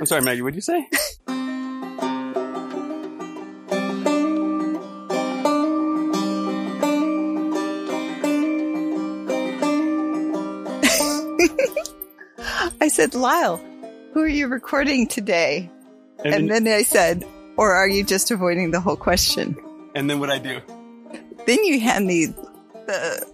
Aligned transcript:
I'm 0.00 0.06
sorry, 0.06 0.22
Maggi. 0.22 0.42
What'd 0.42 0.54
you 0.56 0.60
say? 0.60 0.88
I 12.80 12.88
said, 12.88 13.14
Lyle, 13.14 13.58
who 14.12 14.20
are 14.20 14.28
you 14.28 14.48
recording 14.48 15.06
today? 15.06 15.70
And, 16.24 16.34
And 16.34 16.50
then, 16.50 16.64
then 16.64 16.78
I 16.78 16.82
said, 16.82 17.24
or 17.56 17.72
are 17.72 17.88
you 17.88 18.04
just 18.04 18.30
avoiding 18.30 18.70
the 18.70 18.80
whole 18.80 18.96
question? 18.96 19.56
and 19.94 20.08
then 20.08 20.18
what 20.20 20.30
I 20.30 20.38
do? 20.38 20.58
Then 21.46 21.62
you 21.64 21.78
hand 21.80 22.06
me 22.06 22.26
the 22.26 23.26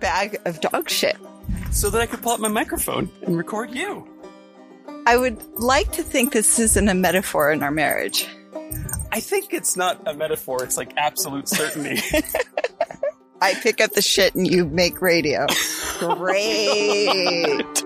bag 0.00 0.40
of 0.46 0.58
dog 0.60 0.88
shit. 0.88 1.16
So 1.70 1.90
that 1.90 2.00
I 2.00 2.06
could 2.06 2.22
pull 2.22 2.32
out 2.32 2.40
my 2.40 2.48
microphone 2.48 3.10
and 3.22 3.36
record 3.36 3.74
you. 3.74 4.08
I 5.08 5.16
would 5.16 5.42
like 5.54 5.92
to 5.92 6.02
think 6.02 6.34
this 6.34 6.58
isn't 6.58 6.86
a 6.86 6.92
metaphor 6.92 7.50
in 7.50 7.62
our 7.62 7.70
marriage. 7.70 8.28
I 9.10 9.20
think 9.20 9.54
it's 9.54 9.74
not 9.74 10.06
a 10.06 10.12
metaphor. 10.12 10.62
It's 10.62 10.76
like 10.76 10.92
absolute 10.98 11.48
certainty. 11.48 12.02
I 13.40 13.54
pick 13.54 13.80
up 13.80 13.92
the 13.92 14.02
shit 14.02 14.34
and 14.34 14.46
you 14.46 14.66
make 14.66 15.00
radio. 15.00 15.46
Great. 15.98 16.44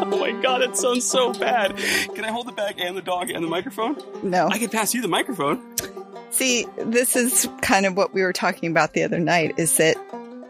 oh 0.00 0.16
my 0.18 0.32
god, 0.40 0.62
it 0.62 0.78
sounds 0.78 1.04
so 1.04 1.34
bad. 1.34 1.76
Can 2.14 2.24
I 2.24 2.30
hold 2.30 2.46
the 2.46 2.52
bag 2.52 2.76
and 2.78 2.96
the 2.96 3.02
dog 3.02 3.28
and 3.28 3.44
the 3.44 3.50
microphone? 3.50 3.98
No. 4.22 4.48
I 4.48 4.56
can 4.56 4.70
pass 4.70 4.94
you 4.94 5.02
the 5.02 5.08
microphone. 5.08 5.71
See, 6.42 6.66
this 6.76 7.14
is 7.14 7.48
kind 7.60 7.86
of 7.86 7.96
what 7.96 8.12
we 8.12 8.22
were 8.22 8.32
talking 8.32 8.68
about 8.68 8.94
the 8.94 9.04
other 9.04 9.20
night 9.20 9.54
is 9.58 9.76
that 9.76 9.96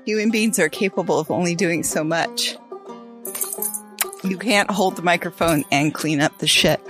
human 0.07 0.31
beings 0.31 0.59
are 0.59 0.71
capable 0.71 1.19
of 1.19 1.31
only 1.31 1.55
doing 1.55 1.83
so 1.83 2.03
much. 2.03 2.57
You 4.25 4.39
can't 4.39 4.71
hold 4.71 4.97
the 4.97 5.03
microphone 5.03 5.65
and 5.71 5.93
clean 5.93 6.23
up 6.23 6.39
the 6.39 6.47
shit. 6.47 6.81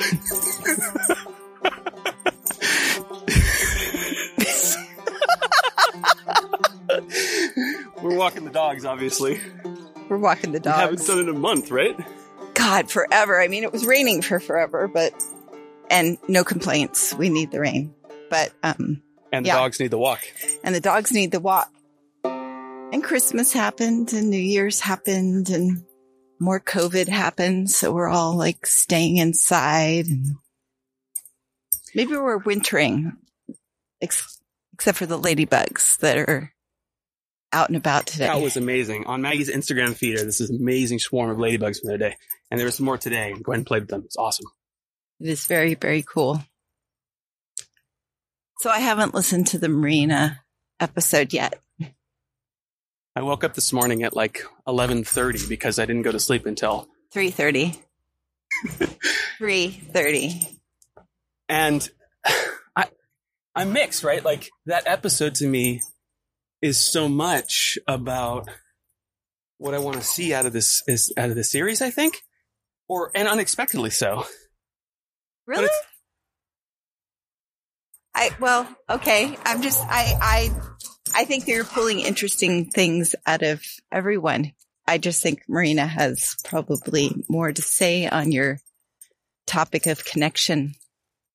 We're 8.01 8.17
walking 8.17 8.45
the 8.45 8.53
dogs, 8.53 8.85
obviously. 8.85 9.41
We're 10.09 10.19
walking 10.19 10.53
the 10.53 10.61
dogs. 10.61 10.77
We 10.77 10.83
haven't 10.83 11.07
done 11.09 11.19
it 11.19 11.23
in 11.23 11.29
a 11.29 11.33
month, 11.41 11.73
right? 11.73 11.99
God, 12.55 12.89
forever. 12.89 13.43
I 13.43 13.49
mean, 13.49 13.65
it 13.65 13.73
was 13.73 13.85
raining 13.85 14.23
for 14.23 14.39
forever, 14.39 14.87
but, 14.87 15.13
and 15.91 16.19
no 16.29 16.45
complaints. 16.45 17.13
We 17.15 17.31
need 17.31 17.51
the 17.51 17.59
rain. 17.59 17.93
But, 18.33 18.55
um, 18.63 19.03
And 19.31 19.45
the 19.45 19.49
Yeah. 19.49 19.57
dogs 19.57 19.79
need 19.79 19.91
the 19.91 19.99
walk. 19.99 20.21
and 20.65 20.75
the 20.75 20.81
dogs 20.81 21.13
need 21.13 21.33
the 21.33 21.41
walk. 21.41 21.71
And 22.25 23.05
Christmas 23.05 23.53
happened 23.53 24.15
and 24.15 24.31
New 24.31 24.41
Year's 24.41 24.81
happened 24.81 25.51
and 25.51 25.85
more 26.41 26.59
COVID 26.59 27.09
happened. 27.09 27.71
So 27.71 27.93
we're 27.93 28.09
all 28.09 28.35
like 28.35 28.65
staying 28.67 29.19
inside 29.19 30.07
and 30.07 30.37
maybe 31.95 32.13
we're 32.13 32.39
wintering, 32.39 33.19
ex- 34.01 34.41
except 34.73 34.97
for 34.99 35.07
the 35.07 35.19
ladybugs 35.19 35.99
that 35.99 36.17
are 36.17 36.53
out 37.53 37.69
and 37.69 37.77
about 37.77 38.07
today. 38.07 38.27
That 38.27 38.41
was 38.41 38.57
amazing. 38.57 39.05
On 39.07 39.21
Maggi's 39.21 39.51
Instagram 39.51 39.95
feed, 39.95 40.17
there's 40.17 40.25
this 40.25 40.41
is 40.41 40.49
amazing 40.51 41.01
swarm 41.01 41.29
of 41.31 41.37
ladybugs 41.37 41.81
from 41.81 41.89
the 41.89 41.95
other 41.97 42.11
day. 42.11 42.17
And 42.51 42.59
there 42.59 42.67
was 42.67 42.77
some 42.77 42.87
more 42.87 42.97
today. 42.99 43.35
Go 43.43 43.53
ahead 43.53 43.59
and 43.61 43.67
play 43.67 43.81
with 43.81 43.89
them. 43.89 44.03
It's 44.07 44.17
awesome. 44.17 44.47
It 45.21 45.29
is 45.29 45.47
very, 45.47 45.75
very 45.75 46.03
cool. 46.03 46.43
So 48.63 48.71
I 48.71 48.79
haven't 48.79 49.13
listened 49.13 49.49
to 49.49 49.59
the 49.59 49.69
Marina 49.69 50.41
episode 50.79 51.33
yet. 51.33 51.61
I 53.17 53.23
woke 53.23 53.43
up 53.43 53.55
this 53.55 53.73
morning 53.73 54.05
at 54.05 54.15
like 54.15 54.45
11:30 54.69 55.49
because 55.49 55.81
I 55.81 55.85
didn't 55.85 56.03
go 56.03 56.13
to 56.13 56.21
sleep 56.21 56.47
until 56.47 56.87
3.30. 57.13 57.77
3.30. 59.41 60.59
and 61.49 61.91
I 62.77 62.87
I'm 63.57 63.73
mixed, 63.73 64.05
right? 64.05 64.25
Like 64.25 64.49
that 64.67 64.87
episode 64.87 65.35
to 65.37 65.49
me 65.49 65.81
is 66.61 66.79
so 66.79 67.09
much 67.09 67.81
about 67.89 68.49
what 69.59 69.75
I 69.75 69.81
want 69.81 69.97
to 69.97 70.05
see 70.05 70.33
out 70.33 70.47
of 70.47 70.53
this 70.53 70.85
is 70.87 71.13
out 71.17 71.31
of 71.31 71.35
the 71.35 71.43
series, 71.43 71.83
I 71.83 71.91
think. 71.91 72.23
Or 72.87 73.11
and 73.13 73.27
unexpectedly 73.27 73.91
so. 73.91 74.25
Really? 75.49 75.69
I 78.15 78.31
well, 78.41 78.69
okay. 78.89 79.37
I'm 79.45 79.63
just 79.63 79.81
I 79.83 80.17
I 80.21 80.51
I 81.15 81.25
think 81.25 81.45
they're 81.45 81.65
pulling 81.65 82.01
interesting 82.01 82.71
things 82.71 83.15
out 83.27 83.43
of 83.43 83.63
everyone. 83.91 84.53
I 84.87 84.99
just 84.99 85.23
think 85.23 85.43
Marina 85.49 85.87
has 85.87 86.37
probably 86.45 87.25
more 87.29 87.53
to 87.53 87.63
say 87.63 88.07
on 88.07 88.33
your 88.33 88.59
topic 89.47 89.87
of 89.87 90.05
connection. 90.05 90.75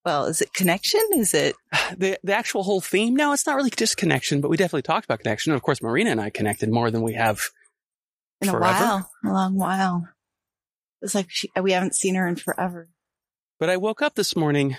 Well, 0.05 0.25
is 0.25 0.41
it 0.41 0.53
connection? 0.53 1.01
Is 1.13 1.33
it 1.33 1.55
The 1.97 2.19
the 2.23 2.35
actual 2.35 2.63
whole 2.63 2.81
theme 2.81 3.15
No, 3.15 3.33
it's 3.33 3.47
not 3.47 3.55
really 3.55 3.71
just 3.71 3.97
connection, 3.97 4.41
but 4.41 4.49
we 4.49 4.57
definitely 4.57 4.83
talked 4.83 5.05
about 5.05 5.19
connection. 5.19 5.51
And 5.51 5.57
of 5.57 5.63
course 5.63 5.81
Marina 5.81 6.11
and 6.11 6.21
I 6.21 6.29
connected 6.29 6.69
more 6.69 6.91
than 6.91 7.01
we 7.01 7.13
have 7.13 7.41
in 8.41 8.49
a 8.49 8.59
while? 8.59 9.09
A 9.25 9.27
long 9.27 9.57
while. 9.57 10.07
It's 11.01 11.15
like 11.15 11.27
she, 11.29 11.49
we 11.61 11.71
haven't 11.71 11.95
seen 11.95 12.15
her 12.15 12.27
in 12.27 12.35
forever. 12.35 12.89
But 13.59 13.69
I 13.69 13.77
woke 13.77 14.01
up 14.01 14.15
this 14.15 14.35
morning 14.35 14.77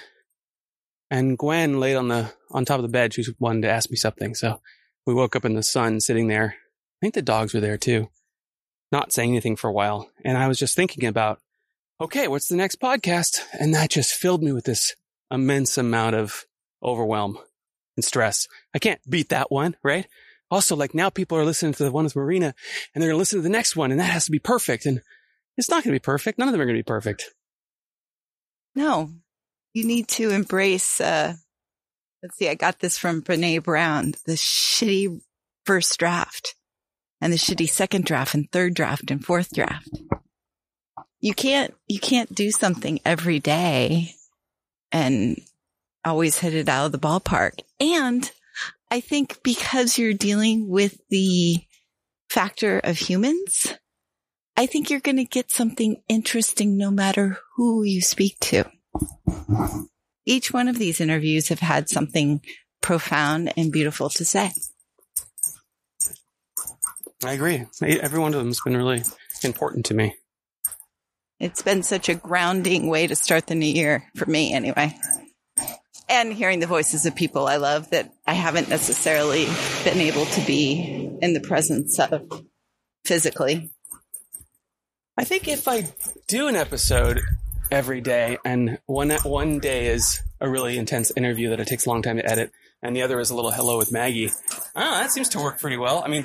and 1.10 1.38
Gwen 1.38 1.80
laid 1.80 1.96
on 1.96 2.08
the 2.08 2.32
on 2.50 2.64
top 2.64 2.78
of 2.78 2.82
the 2.82 2.88
bed. 2.88 3.14
She 3.14 3.24
wanted 3.38 3.62
to 3.62 3.70
ask 3.70 3.90
me 3.90 3.96
something. 3.96 4.34
So 4.34 4.60
we 5.06 5.14
woke 5.14 5.36
up 5.36 5.44
in 5.44 5.54
the 5.54 5.62
sun 5.62 6.00
sitting 6.00 6.28
there. 6.28 6.54
I 6.54 6.98
think 7.00 7.14
the 7.14 7.22
dogs 7.22 7.54
were 7.54 7.60
there 7.60 7.78
too. 7.78 8.08
Not 8.90 9.12
saying 9.12 9.30
anything 9.30 9.56
for 9.56 9.68
a 9.68 9.72
while. 9.72 10.10
And 10.24 10.36
I 10.38 10.48
was 10.48 10.58
just 10.58 10.74
thinking 10.74 11.06
about, 11.06 11.40
okay, 12.00 12.28
what's 12.28 12.48
the 12.48 12.56
next 12.56 12.80
podcast? 12.80 13.40
And 13.58 13.74
that 13.74 13.90
just 13.90 14.14
filled 14.14 14.42
me 14.42 14.52
with 14.52 14.64
this 14.64 14.94
immense 15.30 15.76
amount 15.78 16.16
of 16.16 16.46
overwhelm 16.82 17.38
and 17.96 18.04
stress. 18.04 18.48
I 18.74 18.78
can't 18.78 19.00
beat 19.08 19.28
that 19.30 19.50
one, 19.50 19.76
right? 19.82 20.06
Also, 20.50 20.76
like 20.76 20.94
now 20.94 21.10
people 21.10 21.36
are 21.36 21.44
listening 21.44 21.74
to 21.74 21.84
the 21.84 21.92
one 21.92 22.04
with 22.04 22.16
Marina 22.16 22.54
and 22.94 23.02
they're 23.02 23.10
going 23.10 23.16
to 23.16 23.18
listen 23.18 23.38
to 23.38 23.42
the 23.42 23.48
next 23.50 23.76
one 23.76 23.90
and 23.90 24.00
that 24.00 24.04
has 24.04 24.24
to 24.26 24.30
be 24.30 24.38
perfect. 24.38 24.86
And 24.86 25.02
it's 25.56 25.68
not 25.68 25.84
going 25.84 25.92
to 25.92 26.00
be 26.00 26.04
perfect. 26.04 26.38
None 26.38 26.48
of 26.48 26.52
them 26.52 26.60
are 26.60 26.64
going 26.64 26.76
to 26.76 26.82
be 26.82 26.86
perfect. 26.86 27.34
No, 28.74 29.10
you 29.78 29.86
need 29.86 30.08
to 30.08 30.30
embrace. 30.30 31.00
uh 31.00 31.34
Let's 32.22 32.36
see. 32.36 32.48
I 32.48 32.54
got 32.54 32.80
this 32.80 32.98
from 32.98 33.22
Brene 33.22 33.62
Brown. 33.62 34.12
The 34.26 34.32
shitty 34.32 35.20
first 35.64 35.96
draft, 36.00 36.56
and 37.20 37.32
the 37.32 37.36
shitty 37.36 37.68
second 37.68 38.06
draft, 38.06 38.34
and 38.34 38.50
third 38.50 38.74
draft, 38.74 39.12
and 39.12 39.24
fourth 39.24 39.54
draft. 39.54 39.88
You 41.20 41.32
can't. 41.32 41.74
You 41.86 42.00
can't 42.00 42.34
do 42.34 42.50
something 42.50 42.98
every 43.04 43.38
day, 43.38 44.14
and 44.90 45.40
always 46.04 46.38
hit 46.38 46.54
it 46.54 46.68
out 46.68 46.86
of 46.86 46.92
the 46.92 46.98
ballpark. 46.98 47.60
And 47.78 48.28
I 48.90 49.00
think 49.00 49.40
because 49.44 49.96
you're 49.98 50.14
dealing 50.14 50.68
with 50.68 51.00
the 51.10 51.58
factor 52.28 52.80
of 52.80 52.98
humans, 52.98 53.74
I 54.56 54.66
think 54.66 54.90
you're 54.90 54.98
going 54.98 55.18
to 55.18 55.24
get 55.24 55.52
something 55.52 56.02
interesting 56.08 56.76
no 56.76 56.90
matter 56.90 57.38
who 57.54 57.84
you 57.84 58.00
speak 58.00 58.40
to. 58.40 58.64
Each 60.26 60.52
one 60.52 60.68
of 60.68 60.78
these 60.78 61.00
interviews 61.00 61.48
have 61.48 61.60
had 61.60 61.88
something 61.88 62.42
profound 62.80 63.52
and 63.56 63.72
beautiful 63.72 64.08
to 64.10 64.24
say. 64.24 64.52
I 67.24 67.32
agree. 67.32 67.64
Every 67.82 68.18
one 68.18 68.34
of 68.34 68.38
them 68.38 68.48
has 68.48 68.60
been 68.60 68.76
really 68.76 69.02
important 69.42 69.86
to 69.86 69.94
me. 69.94 70.16
It's 71.40 71.62
been 71.62 71.82
such 71.82 72.08
a 72.08 72.14
grounding 72.14 72.88
way 72.88 73.06
to 73.06 73.16
start 73.16 73.46
the 73.46 73.54
new 73.54 73.66
year 73.66 74.04
for 74.16 74.26
me 74.26 74.52
anyway. 74.52 74.96
And 76.08 76.32
hearing 76.32 76.60
the 76.60 76.66
voices 76.66 77.06
of 77.06 77.14
people 77.14 77.46
I 77.46 77.56
love 77.56 77.90
that 77.90 78.12
I 78.26 78.34
haven't 78.34 78.68
necessarily 78.68 79.46
been 79.84 79.98
able 79.98 80.24
to 80.26 80.40
be 80.46 81.10
in 81.20 81.34
the 81.34 81.40
presence 81.40 81.98
of 81.98 82.44
physically. 83.04 83.70
I 85.16 85.24
think 85.24 85.48
if 85.48 85.68
I 85.68 85.88
do 86.28 86.48
an 86.48 86.56
episode 86.56 87.20
every 87.70 88.00
day 88.00 88.38
and 88.44 88.78
one 88.86 89.10
one 89.24 89.58
day 89.58 89.88
is 89.88 90.22
a 90.40 90.48
really 90.48 90.78
intense 90.78 91.12
interview 91.16 91.50
that 91.50 91.60
it 91.60 91.66
takes 91.66 91.86
a 91.86 91.88
long 91.88 92.02
time 92.02 92.16
to 92.16 92.24
edit 92.24 92.50
and 92.82 92.94
the 92.94 93.02
other 93.02 93.18
is 93.20 93.30
a 93.30 93.34
little 93.34 93.50
hello 93.50 93.76
with 93.78 93.90
Maggi, 93.90 94.32
oh, 94.76 94.80
that 94.80 95.10
seems 95.10 95.28
to 95.30 95.38
work 95.38 95.60
pretty 95.60 95.76
well. 95.76 96.02
I 96.04 96.08
mean, 96.08 96.24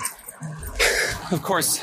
of 1.32 1.42
course, 1.42 1.82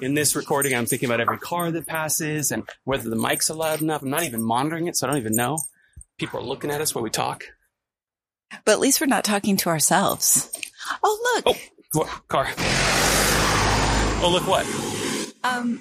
in 0.00 0.14
this 0.14 0.36
recording, 0.36 0.74
I'm 0.74 0.86
thinking 0.86 1.08
about 1.08 1.20
every 1.20 1.38
car 1.38 1.70
that 1.70 1.86
passes 1.86 2.52
and 2.52 2.68
whether 2.84 3.08
the 3.10 3.16
mic's 3.16 3.50
are 3.50 3.54
loud 3.54 3.80
enough. 3.80 4.02
I'm 4.02 4.10
not 4.10 4.22
even 4.22 4.42
monitoring 4.42 4.86
it, 4.86 4.96
so 4.96 5.06
I 5.06 5.10
don't 5.10 5.20
even 5.20 5.34
know. 5.34 5.58
People 6.18 6.40
are 6.40 6.44
looking 6.44 6.70
at 6.70 6.80
us 6.80 6.94
while 6.94 7.02
we 7.02 7.10
talk. 7.10 7.44
But 8.64 8.72
at 8.72 8.80
least 8.80 9.00
we're 9.00 9.06
not 9.06 9.24
talking 9.24 9.56
to 9.58 9.68
ourselves. 9.68 10.50
Oh, 11.02 11.42
look. 11.44 11.56
Oh, 11.56 11.98
what 11.98 12.28
car? 12.28 12.46
Oh, 14.22 14.30
look 14.30 14.46
what? 14.46 14.66
Um, 15.42 15.80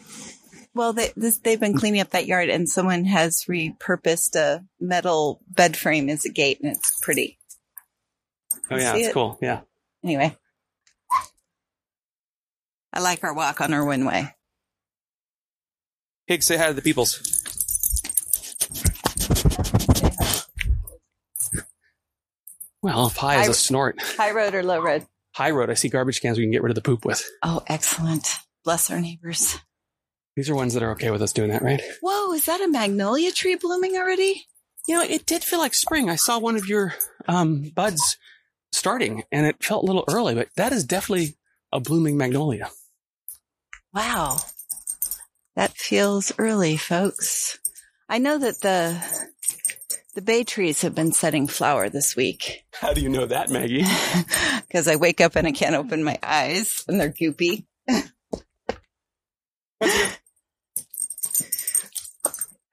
well, 0.80 0.94
they, 0.94 1.12
this, 1.18 1.40
they've 1.40 1.60
been 1.60 1.78
cleaning 1.78 2.00
up 2.00 2.12
that 2.12 2.26
yard 2.26 2.48
and 2.48 2.70
someone 2.70 3.04
has 3.04 3.44
repurposed 3.50 4.38
a 4.38 4.64
metal 4.80 5.42
bed 5.50 5.76
frame 5.76 6.08
as 6.08 6.24
a 6.24 6.30
gate 6.30 6.62
and 6.64 6.72
it's 6.72 6.98
pretty. 7.02 7.38
Oh 8.72 8.78
yeah, 8.78 8.96
it's 8.96 9.10
it? 9.10 9.14
cool. 9.14 9.38
Yeah. 9.42 9.60
Anyway, 10.06 10.38
I 12.94 13.02
like 13.02 13.26
our 13.26 13.34
walk 13.34 13.60
on 13.60 13.74
Irwin 13.74 14.06
Way. 14.06 14.34
Higgs, 16.28 16.46
say 16.46 16.56
hi 16.56 16.68
to 16.68 16.74
the 16.74 16.82
peoples. 16.82 17.20
Well, 22.82 23.08
if 23.08 23.18
high 23.18 23.42
is 23.42 23.50
a 23.50 23.54
snort. 23.54 24.02
High 24.02 24.32
road 24.32 24.56
or 24.56 24.64
low 24.64 24.80
road? 24.80 25.06
High 25.34 25.52
road, 25.52 25.70
I 25.70 25.74
see 25.74 25.90
garbage 25.90 26.22
cans 26.22 26.38
we 26.38 26.46
can 26.46 26.52
get 26.52 26.64
rid 26.64 26.72
of 26.72 26.76
the 26.76 26.82
poop 26.82 27.04
with. 27.04 27.30
Oh, 27.44 27.64
excellent. 27.68 28.30
Bless 28.64 28.90
our 28.90 29.02
neighbors. 29.02 29.60
These 30.40 30.50
are 30.50 30.56
ones 30.56 30.74
that 30.74 30.84
are 30.84 30.92
okay 30.92 31.12
with 31.12 31.22
us 31.22 31.34
doing 31.34 31.50
that, 31.50 31.62
right? 31.62 31.82
Whoa, 32.02 32.32
is 32.32 32.46
that 32.46 32.62
a 32.62 32.68
magnolia 32.70 33.34
tree 33.34 33.56
blooming 33.56 33.98
already? 33.98 34.46
You 34.88 34.96
know, 34.96 35.04
it 35.04 35.26
did 35.26 35.44
feel 35.44 35.60
like 35.60 35.74
spring. 35.74 36.10
I 36.10 36.16
saw 36.16 36.40
one 36.40 36.56
of 36.56 36.66
your 36.66 36.96
um, 37.28 37.74
buds 37.76 38.16
starting, 38.72 39.24
and 39.34 39.46
it 39.46 39.62
felt 39.62 39.84
a 39.84 39.86
little 39.86 40.06
early, 40.08 40.36
but 40.36 40.48
that 40.56 40.72
is 40.72 40.86
definitely 40.86 41.36
a 41.74 41.82
blooming 41.82 42.16
magnolia. 42.16 42.70
Wow. 43.94 44.38
That 45.58 45.76
feels 45.76 46.32
early, 46.38 46.78
folks. 46.78 47.60
I 48.08 48.18
know 48.18 48.38
that 48.38 48.62
the 48.62 48.98
the 50.16 50.22
bay 50.22 50.46
trees 50.46 50.84
have 50.84 50.96
been 50.96 51.12
setting 51.12 51.48
flower 51.48 51.90
this 51.90 52.16
week 52.16 52.64
How 52.72 52.94
do 52.94 53.02
you 53.02 53.10
know 53.10 53.26
that, 53.26 53.50
Maggi? 53.50 53.84
because 54.70 54.88
I 54.88 54.96
wake 54.96 55.20
up 55.20 55.36
and 55.36 55.46
I 55.46 55.52
can't 55.52 55.76
open 55.76 56.02
my 56.02 56.18
eyes 56.24 56.86
and 56.88 56.98
they're 56.98 57.12
goopy. 57.12 57.66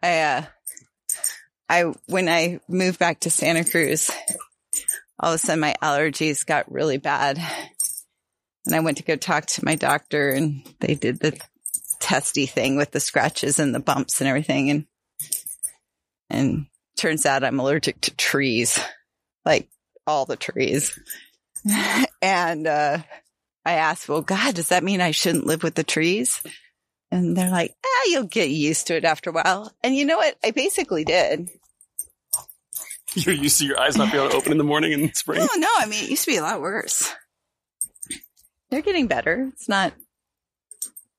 I 0.06 0.20
uh 0.20 0.44
I 1.69 1.82
when 2.06 2.29
I 2.29 2.61
moved 2.69 2.99
back 2.99 3.20
to 3.20 3.31
Santa 3.31 3.64
Cruz, 3.64 4.11
all 5.19 5.32
of 5.32 5.35
a 5.35 5.38
sudden 5.38 5.61
my 5.61 5.75
allergies 5.82 6.47
got 6.47 6.70
really 6.70 6.99
bad. 6.99 7.38
And 8.67 8.75
I 8.75 8.81
went 8.81 8.99
to 8.99 9.05
go 9.05 9.17
talk 9.17 9.47
to 9.47 9.64
my 9.64 9.75
doctor 9.75 10.31
and 10.31 10.62
they 10.81 10.94
did 10.94 11.19
the 11.19 11.38
testy 11.99 12.47
thing 12.47 12.76
with 12.76 12.93
the 12.93 13.00
scratches 13.00 13.58
and 13.58 13.75
the 13.75 13.81
bumps 13.81 14.20
and 14.20 14.29
everything 14.29 14.70
and 14.70 14.87
and 16.31 16.67
turns 16.97 17.26
out 17.26 17.44
I'm 17.44 17.59
allergic 17.59 18.00
to 18.02 18.17
trees. 18.17 18.79
Like 19.44 19.69
all 20.06 20.25
the 20.25 20.37
trees. 20.37 20.99
and 22.23 22.67
uh 22.67 22.99
I 23.64 23.73
asked, 23.73 24.09
well, 24.09 24.23
God, 24.23 24.55
does 24.55 24.69
that 24.69 24.85
mean 24.85 25.00
I 25.00 25.11
shouldn't 25.11 25.47
live 25.47 25.64
with 25.64 25.75
the 25.75 25.82
trees? 25.82 26.41
And 27.11 27.37
they're 27.37 27.50
like, 27.50 27.75
ah, 27.97 28.09
you'll 28.09 28.25
get 28.25 28.51
used 28.51 28.87
to 28.89 28.97
it 28.97 29.05
after 29.05 29.31
a 29.31 29.33
while. 29.33 29.73
And 29.83 29.97
you 29.97 30.05
know 30.05 30.17
what? 30.17 30.37
I 30.45 30.51
basically 30.51 31.05
did. 31.05 31.49
You're 33.15 33.35
used 33.35 33.59
to 33.61 33.67
your 33.67 33.81
eyes 33.81 33.97
not 33.97 34.13
being 34.13 34.23
able 34.23 34.33
to 34.33 34.37
open 34.37 34.53
in 34.53 34.59
the 34.59 34.65
morning 34.65 34.93
in 34.93 35.13
spring. 35.15 35.41
Oh, 35.41 35.59
no. 35.59 35.69
I 35.79 35.87
mean, 35.87 36.05
it 36.05 36.11
used 36.11 36.25
to 36.25 36.31
be 36.31 36.37
a 36.37 36.43
lot 36.43 36.61
worse. 36.61 37.15
They're 38.71 38.83
getting 38.83 39.07
better. 39.07 39.51
It's 39.55 39.69
not, 39.69 39.95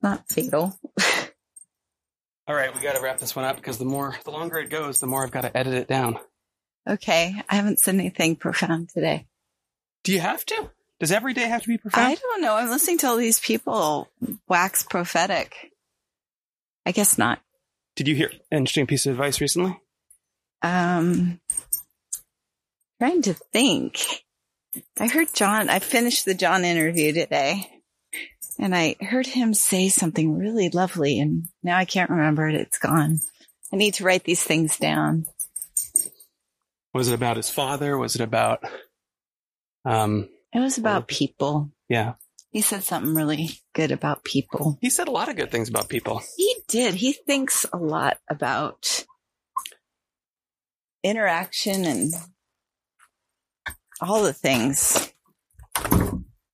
not 0.02 0.28
fatal. 0.30 0.78
All 2.48 2.56
right, 2.56 2.74
we 2.74 2.82
got 2.82 2.96
to 2.96 3.02
wrap 3.02 3.18
this 3.20 3.36
one 3.36 3.46
up 3.46 3.56
because 3.56 3.78
the 3.78 3.86
more, 3.86 4.16
the 4.24 4.32
longer 4.32 4.58
it 4.60 4.70
goes, 4.70 5.00
the 5.00 5.08
more 5.08 5.24
I've 5.24 5.32
got 5.32 5.42
to 5.42 5.58
edit 5.58 5.74
it 5.74 5.88
down. 5.88 6.20
Okay. 6.88 7.34
I 7.50 7.56
haven't 7.56 7.80
said 7.80 7.96
anything 7.96 8.36
profound 8.36 8.90
today. 8.90 9.26
Do 10.04 10.14
you 10.14 10.20
have 10.20 10.46
to? 10.46 10.70
Does 11.00 11.12
every 11.12 11.34
day 11.34 11.48
have 11.48 11.62
to 11.64 11.68
be 11.68 11.78
profound? 11.78 12.08
I 12.08 12.16
don't 12.16 12.42
know. 12.42 12.56
I'm 12.56 12.70
listening 12.70 12.98
to 13.00 13.08
all 13.08 13.18
these 13.18 13.40
people 13.40 14.10
wax 14.48 14.84
prophetic. 14.84 15.72
I 16.88 16.92
guess 16.92 17.18
not. 17.18 17.42
Did 17.98 18.07
you 18.07 18.16
hear 18.16 18.30
an 18.50 18.60
interesting 18.60 18.88
piece 18.88 19.06
of 19.06 19.12
advice 19.12 19.42
recently? 19.42 19.78
Um, 20.62 21.42
trying 23.01 23.22
to 23.24 23.34
think. 23.34 24.24
I 24.98 25.07
heard 25.07 25.28
John, 25.34 25.68
I 25.69 25.80
finished 25.80 26.24
the 26.24 26.34
John 26.34 26.63
interview 26.63 27.12
today 27.12 27.68
and 28.57 28.74
I 28.74 28.95
heard 29.01 29.28
him 29.28 29.54
say 29.54 29.89
something 29.89 30.38
really 30.38 30.69
lovely 30.69 31.19
and 31.19 31.50
now 31.62 31.78
I 31.78 31.84
can't 31.84 32.10
remember 32.10 32.48
it. 32.48 32.56
It's 32.56 32.78
gone. 32.80 33.19
I 33.74 33.75
need 33.75 33.95
to 33.95 34.06
write 34.06 34.24
these 34.24 34.42
things 34.44 34.78
down. 34.78 35.25
Was 36.94 37.10
it 37.10 37.16
about 37.16 37.36
his 37.36 37.50
father? 37.50 37.98
Was 37.98 38.16
it 38.16 38.22
about, 38.22 38.63
um, 39.83 40.30
It 40.54 40.60
was 40.60 40.78
about 40.78 41.10
people. 41.10 41.69
yeah. 41.90 42.13
He 42.57 42.62
said 42.62 42.81
something 42.81 43.13
really 43.13 43.51
good 43.75 43.92
about 43.92 44.24
people. 44.24 44.80
He 44.81 44.89
said 44.89 45.07
a 45.07 45.12
lot 45.12 45.30
of 45.30 45.36
good 45.36 45.51
things 45.51 45.69
about 45.69 45.89
people. 45.89 46.24
He 46.38 46.56
did. 46.68 46.95
He 46.95 47.13
thinks 47.13 47.68
a 47.71 47.77
lot 47.77 48.18
about 48.31 49.06
interaction 51.04 51.86
and 51.86 52.15
all 54.01 54.24
the 54.24 54.33
things. 54.33 55.13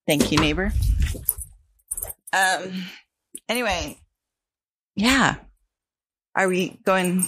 Thank 0.05 0.29
you, 0.29 0.39
neighbor. 0.39 0.73
Um, 2.33 2.83
anyway, 3.47 3.97
yeah. 4.97 5.35
Are 6.35 6.50
we 6.50 6.81
going 6.83 7.21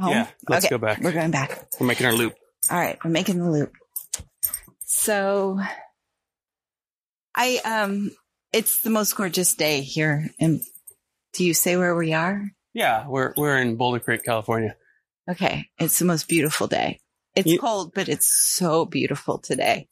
home? 0.00 0.10
Yeah, 0.10 0.26
let's 0.48 0.64
Okay, 0.64 0.74
go 0.74 0.78
back. 0.78 1.00
We're 1.00 1.12
going 1.12 1.30
back. 1.30 1.68
We're 1.78 1.86
making 1.86 2.06
our 2.06 2.12
loop. 2.12 2.34
All 2.72 2.76
right, 2.76 2.98
we're 3.04 3.12
making 3.12 3.38
the 3.38 3.48
loop. 3.48 3.72
So 4.84 5.60
I 7.34 7.60
um 7.64 8.10
it's 8.52 8.82
the 8.82 8.90
most 8.90 9.16
gorgeous 9.16 9.54
day 9.54 9.80
here 9.80 10.28
and 10.38 10.60
do 11.32 11.44
you 11.44 11.54
say 11.54 11.76
where 11.76 11.94
we 11.96 12.12
are? 12.12 12.42
Yeah, 12.74 13.06
we're 13.08 13.32
we're 13.36 13.58
in 13.58 13.76
Boulder 13.76 14.00
Creek, 14.00 14.24
California. 14.24 14.76
Okay, 15.30 15.66
it's 15.78 15.98
the 15.98 16.04
most 16.04 16.28
beautiful 16.28 16.66
day. 16.66 17.00
It's 17.34 17.50
You- 17.50 17.58
cold, 17.58 17.92
but 17.94 18.08
it's 18.08 18.26
so 18.54 18.84
beautiful 18.84 19.38
today. 19.38 19.88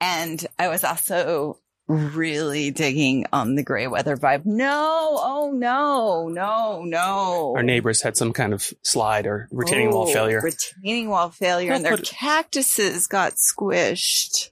And 0.00 0.44
I 0.58 0.68
was 0.68 0.84
also 0.84 1.58
really 1.86 2.70
digging 2.70 3.26
on 3.32 3.56
the 3.56 3.62
gray 3.62 3.86
weather 3.86 4.16
vibe. 4.16 4.46
No, 4.46 5.18
oh 5.18 5.52
no, 5.54 6.28
no, 6.28 6.82
no. 6.84 7.52
Our 7.56 7.62
neighbors 7.62 8.00
had 8.02 8.16
some 8.16 8.32
kind 8.32 8.54
of 8.54 8.72
slide 8.82 9.26
or 9.26 9.48
retaining 9.50 9.90
wall 9.90 10.08
Oh, 10.08 10.12
failure. 10.12 10.40
Retaining 10.42 11.08
wall 11.10 11.30
failure, 11.30 11.72
and 11.72 11.84
their 11.84 11.94
it- 11.94 12.04
cactuses 12.04 13.06
got 13.06 13.34
squished. 13.34 14.50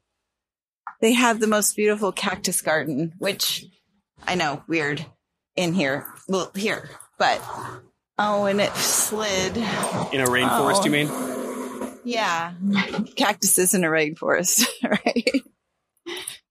They 1.03 1.13
have 1.13 1.41
the 1.41 1.49
most 1.49 1.75
beautiful 1.77 2.13
cactus 2.13 2.63
garden, 2.63 3.13
which 3.19 3.67
I 4.25 4.37
know 4.37 4.63
weird 4.69 5.05
in 5.57 5.75
here. 5.75 6.07
Well, 6.29 6.53
here, 6.55 6.89
but 7.19 7.43
oh, 8.19 8.45
and 8.45 8.61
it 8.61 8.73
slid. 8.77 9.57
In 9.57 10.21
a 10.21 10.27
rainforest, 10.27 10.79
Oh. 10.81 10.85
you 10.85 10.91
mean? 10.93 11.11
Yeah, 12.05 12.53
cactuses 13.17 13.75
in 13.75 13.83
a 13.85 13.89
rainforest, 13.89 14.65
right? 14.85 15.43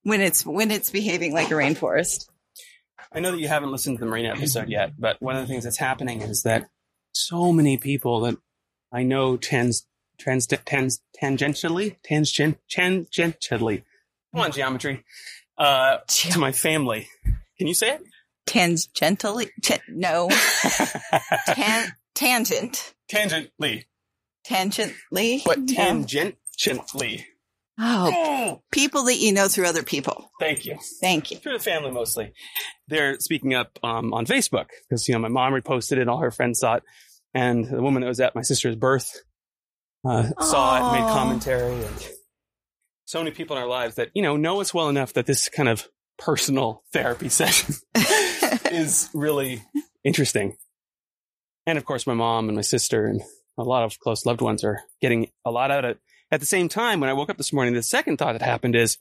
When 0.03 0.19
it's 0.19 0.45
when 0.45 0.69
it's 0.69 0.91
behaving 0.91 1.33
like 1.33 1.49
a 1.49 1.55
rainforest. 1.55 2.27
I 3.13 3.21
know 3.21 3.31
that 3.31 3.39
you 3.39 3.47
haven't 3.47 3.71
listened 3.71 3.97
to 3.99 4.05
the 4.05 4.09
Marina 4.09 4.31
episode 4.31 4.67
yet, 4.69 4.93
but 4.99 5.21
one 5.21 5.35
of 5.37 5.41
the 5.41 5.47
things 5.47 5.63
that's 5.63 5.77
happening 5.77 6.21
is 6.21 6.43
that 6.43 6.69
so 7.13 7.53
many 7.53 7.77
people 7.77 8.19
that 8.21 8.37
I 8.91 9.03
know 9.03 9.37
trans, 9.37 9.85
trans, 10.17 10.45
trans 10.47 11.01
tangentially, 11.21 11.95
tangent, 12.03 12.57
tangentially, 12.69 13.83
come 14.33 14.41
on, 14.41 14.51
geometry, 14.51 15.03
uh, 15.57 15.97
to 16.07 16.39
my 16.39 16.51
family. 16.51 17.07
Can 17.57 17.67
you 17.67 17.73
say 17.73 17.91
it? 17.95 18.01
Tangentially, 18.47 19.49
ta- 19.63 19.77
no, 19.87 20.29
tan- 21.47 21.91
tangent, 22.15 22.93
Tangently, 23.11 23.85
tangently, 24.47 25.43
but 25.45 25.59
tangentially. 25.65 27.23
Oh, 27.83 28.11
Oh, 28.13 28.61
people 28.71 29.05
that 29.05 29.15
you 29.17 29.31
know 29.33 29.47
through 29.47 29.65
other 29.67 29.83
people. 29.83 30.31
thank 30.39 30.65
you. 30.65 30.77
Thank 30.99 31.31
you. 31.31 31.37
through 31.37 31.53
the 31.53 31.63
family 31.63 31.91
mostly. 31.91 32.33
They're 32.87 33.17
speaking 33.19 33.53
up 33.53 33.79
um, 33.83 34.13
on 34.13 34.25
Facebook 34.25 34.67
because 34.87 35.07
you 35.07 35.13
know 35.13 35.19
my 35.19 35.29
mom 35.29 35.53
reposted 35.53 35.97
it, 35.97 36.07
all 36.07 36.19
her 36.19 36.31
friends 36.31 36.59
saw 36.59 36.75
it, 36.75 36.83
and 37.33 37.65
the 37.65 37.81
woman 37.81 38.01
that 38.01 38.07
was 38.07 38.19
at 38.19 38.35
my 38.35 38.41
sister's 38.41 38.75
birth 38.75 39.09
uh, 40.05 40.29
saw 40.39 40.77
it, 40.77 40.99
made 40.99 41.07
commentary, 41.11 41.73
and 41.73 42.09
so 43.11 43.19
many 43.19 43.31
people 43.31 43.57
in 43.57 43.61
our 43.61 43.67
lives 43.67 43.95
that 43.95 44.09
you 44.13 44.21
know 44.21 44.37
know 44.37 44.61
us 44.61 44.73
well 44.73 44.87
enough 44.87 45.11
that 45.11 45.25
this 45.25 45.49
kind 45.49 45.67
of 45.67 45.89
personal 46.17 46.81
therapy 46.93 47.27
session 47.27 47.75
is 48.71 49.09
really 49.13 49.61
interesting. 50.05 50.55
And 51.67 51.77
of 51.77 51.83
course, 51.83 52.07
my 52.07 52.13
mom 52.13 52.47
and 52.47 52.55
my 52.55 52.61
sister 52.61 53.05
and 53.05 53.21
a 53.57 53.63
lot 53.63 53.83
of 53.83 53.99
close 53.99 54.25
loved 54.25 54.39
ones 54.39 54.63
are 54.63 54.79
getting 55.01 55.29
a 55.45 55.51
lot 55.51 55.71
out 55.71 55.83
of 55.83 55.91
it. 55.91 55.99
At 56.31 56.39
the 56.39 56.45
same 56.45 56.69
time, 56.69 57.01
when 57.01 57.09
I 57.09 57.13
woke 57.13 57.29
up 57.29 57.37
this 57.37 57.51
morning, 57.51 57.73
the 57.73 57.83
second 57.83 58.15
thought 58.15 58.31
that 58.31 58.41
happened 58.41 58.77
is, 58.77 58.97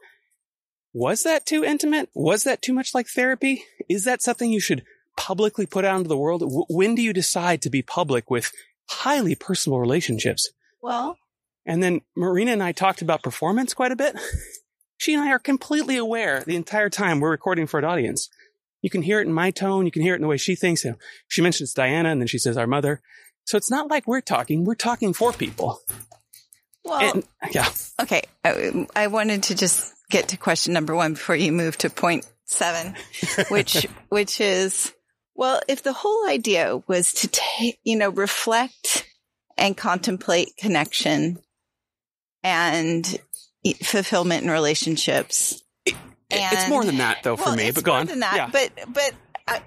was 0.92 1.22
that 1.22 1.46
too 1.46 1.62
intimate? 1.62 2.10
Was 2.12 2.42
that 2.42 2.60
too 2.60 2.72
much 2.72 2.92
like 2.92 3.06
therapy? 3.06 3.62
Is 3.88 4.04
that 4.04 4.22
something 4.22 4.50
you 4.50 4.58
should 4.58 4.82
publicly 5.16 5.66
put 5.66 5.84
out 5.84 5.98
into 5.98 6.08
the 6.08 6.18
world? 6.18 6.40
W- 6.40 6.66
when 6.68 6.96
do 6.96 7.02
you 7.02 7.12
decide 7.12 7.62
to 7.62 7.70
be 7.70 7.80
public 7.80 8.28
with 8.28 8.50
highly 8.88 9.36
personal 9.36 9.78
relationships? 9.78 10.50
well, 10.82 11.16
And 11.70 11.80
then 11.80 12.00
Marina 12.16 12.50
and 12.50 12.64
I 12.64 12.72
talked 12.72 13.00
about 13.00 13.22
performance 13.22 13.74
quite 13.74 13.92
a 13.92 13.96
bit. 13.96 14.18
She 14.96 15.14
and 15.14 15.22
I 15.22 15.30
are 15.30 15.38
completely 15.38 15.96
aware 15.96 16.44
the 16.46 16.56
entire 16.56 16.90
time 16.90 17.20
we're 17.20 17.30
recording 17.30 17.66
for 17.66 17.78
an 17.78 17.86
audience. 17.86 18.28
You 18.82 18.90
can 18.90 19.00
hear 19.00 19.18
it 19.18 19.26
in 19.26 19.32
my 19.32 19.50
tone. 19.50 19.86
You 19.86 19.90
can 19.90 20.02
hear 20.02 20.12
it 20.12 20.16
in 20.16 20.20
the 20.20 20.28
way 20.28 20.36
she 20.36 20.54
thinks. 20.54 20.84
She 21.26 21.40
mentions 21.40 21.72
Diana 21.72 22.10
and 22.10 22.20
then 22.20 22.28
she 22.28 22.36
says 22.36 22.58
our 22.58 22.66
mother. 22.66 23.00
So 23.44 23.56
it's 23.56 23.70
not 23.70 23.88
like 23.88 24.06
we're 24.06 24.20
talking. 24.20 24.66
We're 24.66 24.74
talking 24.74 25.14
for 25.14 25.32
people. 25.32 25.80
well, 26.84 27.00
And 27.00 27.24
yeah, 27.50 27.70
okay. 27.98 28.24
I, 28.44 28.86
I 28.94 29.06
wanted 29.06 29.44
to 29.44 29.54
just 29.54 29.90
get 30.10 30.28
to 30.28 30.36
question 30.36 30.74
number 30.74 30.94
one 30.94 31.14
before 31.14 31.34
you 31.34 31.50
move 31.50 31.78
to 31.78 31.88
point 31.88 32.26
seven, 32.44 32.94
which, 33.48 33.86
which 34.10 34.38
is, 34.38 34.92
well, 35.34 35.62
if 35.66 35.82
the 35.82 35.94
whole 35.94 36.28
idea 36.28 36.82
was 36.88 37.14
to 37.14 37.28
take, 37.28 37.78
you 37.84 37.96
know, 37.96 38.10
reflect 38.10 39.06
and 39.56 39.74
contemplate 39.74 40.58
connection 40.58 41.38
and 42.42 43.18
fulfillment 43.82 44.44
in 44.44 44.50
relationships. 44.50 45.62
it's 46.30 46.68
more 46.68 46.84
than 46.84 46.98
that 46.98 47.22
though 47.22 47.36
for 47.36 47.46
well, 47.46 47.56
me, 47.56 47.70
but 47.70 47.84
go 47.84 47.92
on. 47.92 48.06
Than 48.06 48.20
that, 48.20 48.36
yeah. 48.36 48.50
but, 48.52 48.92
but 48.92 49.14
uh, 49.48 49.58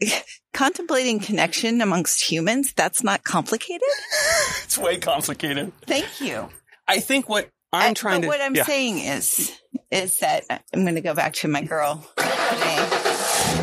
contemplating 0.54 1.20
connection 1.20 1.80
amongst 1.80 2.22
humans, 2.22 2.72
that's 2.72 3.02
not 3.02 3.24
complicated. 3.24 3.88
it's 4.64 4.78
way 4.78 4.98
complicated. 4.98 5.72
Thank 5.86 6.20
you. 6.20 6.48
I 6.86 7.00
think 7.00 7.28
what 7.28 7.48
I'm 7.72 7.94
trying 7.94 8.20
but 8.20 8.22
to. 8.22 8.28
What 8.28 8.40
I'm 8.40 8.54
yeah. 8.54 8.64
saying 8.64 8.98
is, 8.98 9.52
is 9.90 10.18
that 10.18 10.44
I'm 10.72 10.82
going 10.82 10.94
to 10.94 11.00
go 11.00 11.14
back 11.14 11.34
to 11.34 11.48
my 11.48 11.62
girl, 11.62 12.06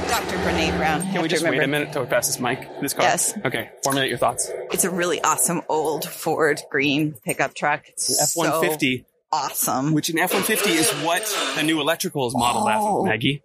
Dr. 0.09 0.37
Brene 0.37 0.75
Brown. 0.77 1.01
Can 1.03 1.21
we 1.21 1.27
just 1.27 1.43
wait 1.43 1.61
a 1.61 1.67
minute 1.67 1.93
till 1.93 2.01
we 2.03 2.07
pass 2.09 2.27
this 2.27 2.39
mic? 2.39 2.67
This 2.81 2.93
car. 2.93 3.03
Yes. 3.03 3.37
Okay. 3.45 3.69
Formulate 3.83 4.09
your 4.09 4.17
thoughts. 4.17 4.49
It's 4.71 4.83
a 4.83 4.89
really 4.89 5.21
awesome 5.21 5.61
old 5.69 6.03
Ford 6.05 6.59
green 6.71 7.13
pickup 7.23 7.53
truck. 7.53 7.87
It's 7.87 8.19
F 8.21 8.31
one 8.35 8.59
fifty, 8.61 9.05
awesome. 9.31 9.93
which 9.93 10.09
an 10.09 10.17
F 10.19 10.33
one 10.33 10.43
fifty 10.43 10.71
is 10.71 10.89
what 11.03 11.23
the 11.55 11.63
new 11.63 11.79
electrical 11.79 12.27
is 12.27 12.33
modeled 12.35 12.65
Oh. 12.67 13.05
after, 13.07 13.17
Maggi. 13.17 13.41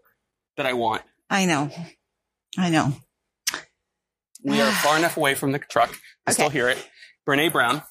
That 0.56 0.66
I 0.66 0.72
want. 0.72 1.02
I 1.28 1.44
know. 1.46 1.70
I 2.56 2.70
know. 2.70 2.92
We 4.42 4.60
are 4.60 4.70
far 4.70 4.96
enough 4.96 5.16
away 5.16 5.34
from 5.34 5.52
the 5.52 5.58
truck. 5.58 5.90
I 6.26 6.30
Okay. 6.30 6.32
still 6.34 6.48
hear 6.50 6.68
it. 6.68 6.78
Brene 7.28 7.52
Brown. 7.52 7.82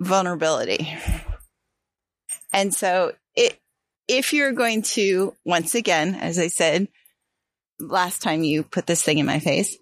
vulnerability. 0.00 0.96
And 2.52 2.74
so 2.74 3.12
it, 3.36 3.58
if 4.08 4.32
you're 4.32 4.52
going 4.52 4.82
to, 4.82 5.34
once 5.44 5.74
again, 5.74 6.14
as 6.14 6.38
I 6.38 6.48
said, 6.48 6.88
last 7.80 8.22
time 8.22 8.42
you 8.42 8.62
put 8.62 8.86
this 8.86 9.02
thing 9.02 9.18
in 9.18 9.26
my 9.26 9.38
face, 9.38 9.76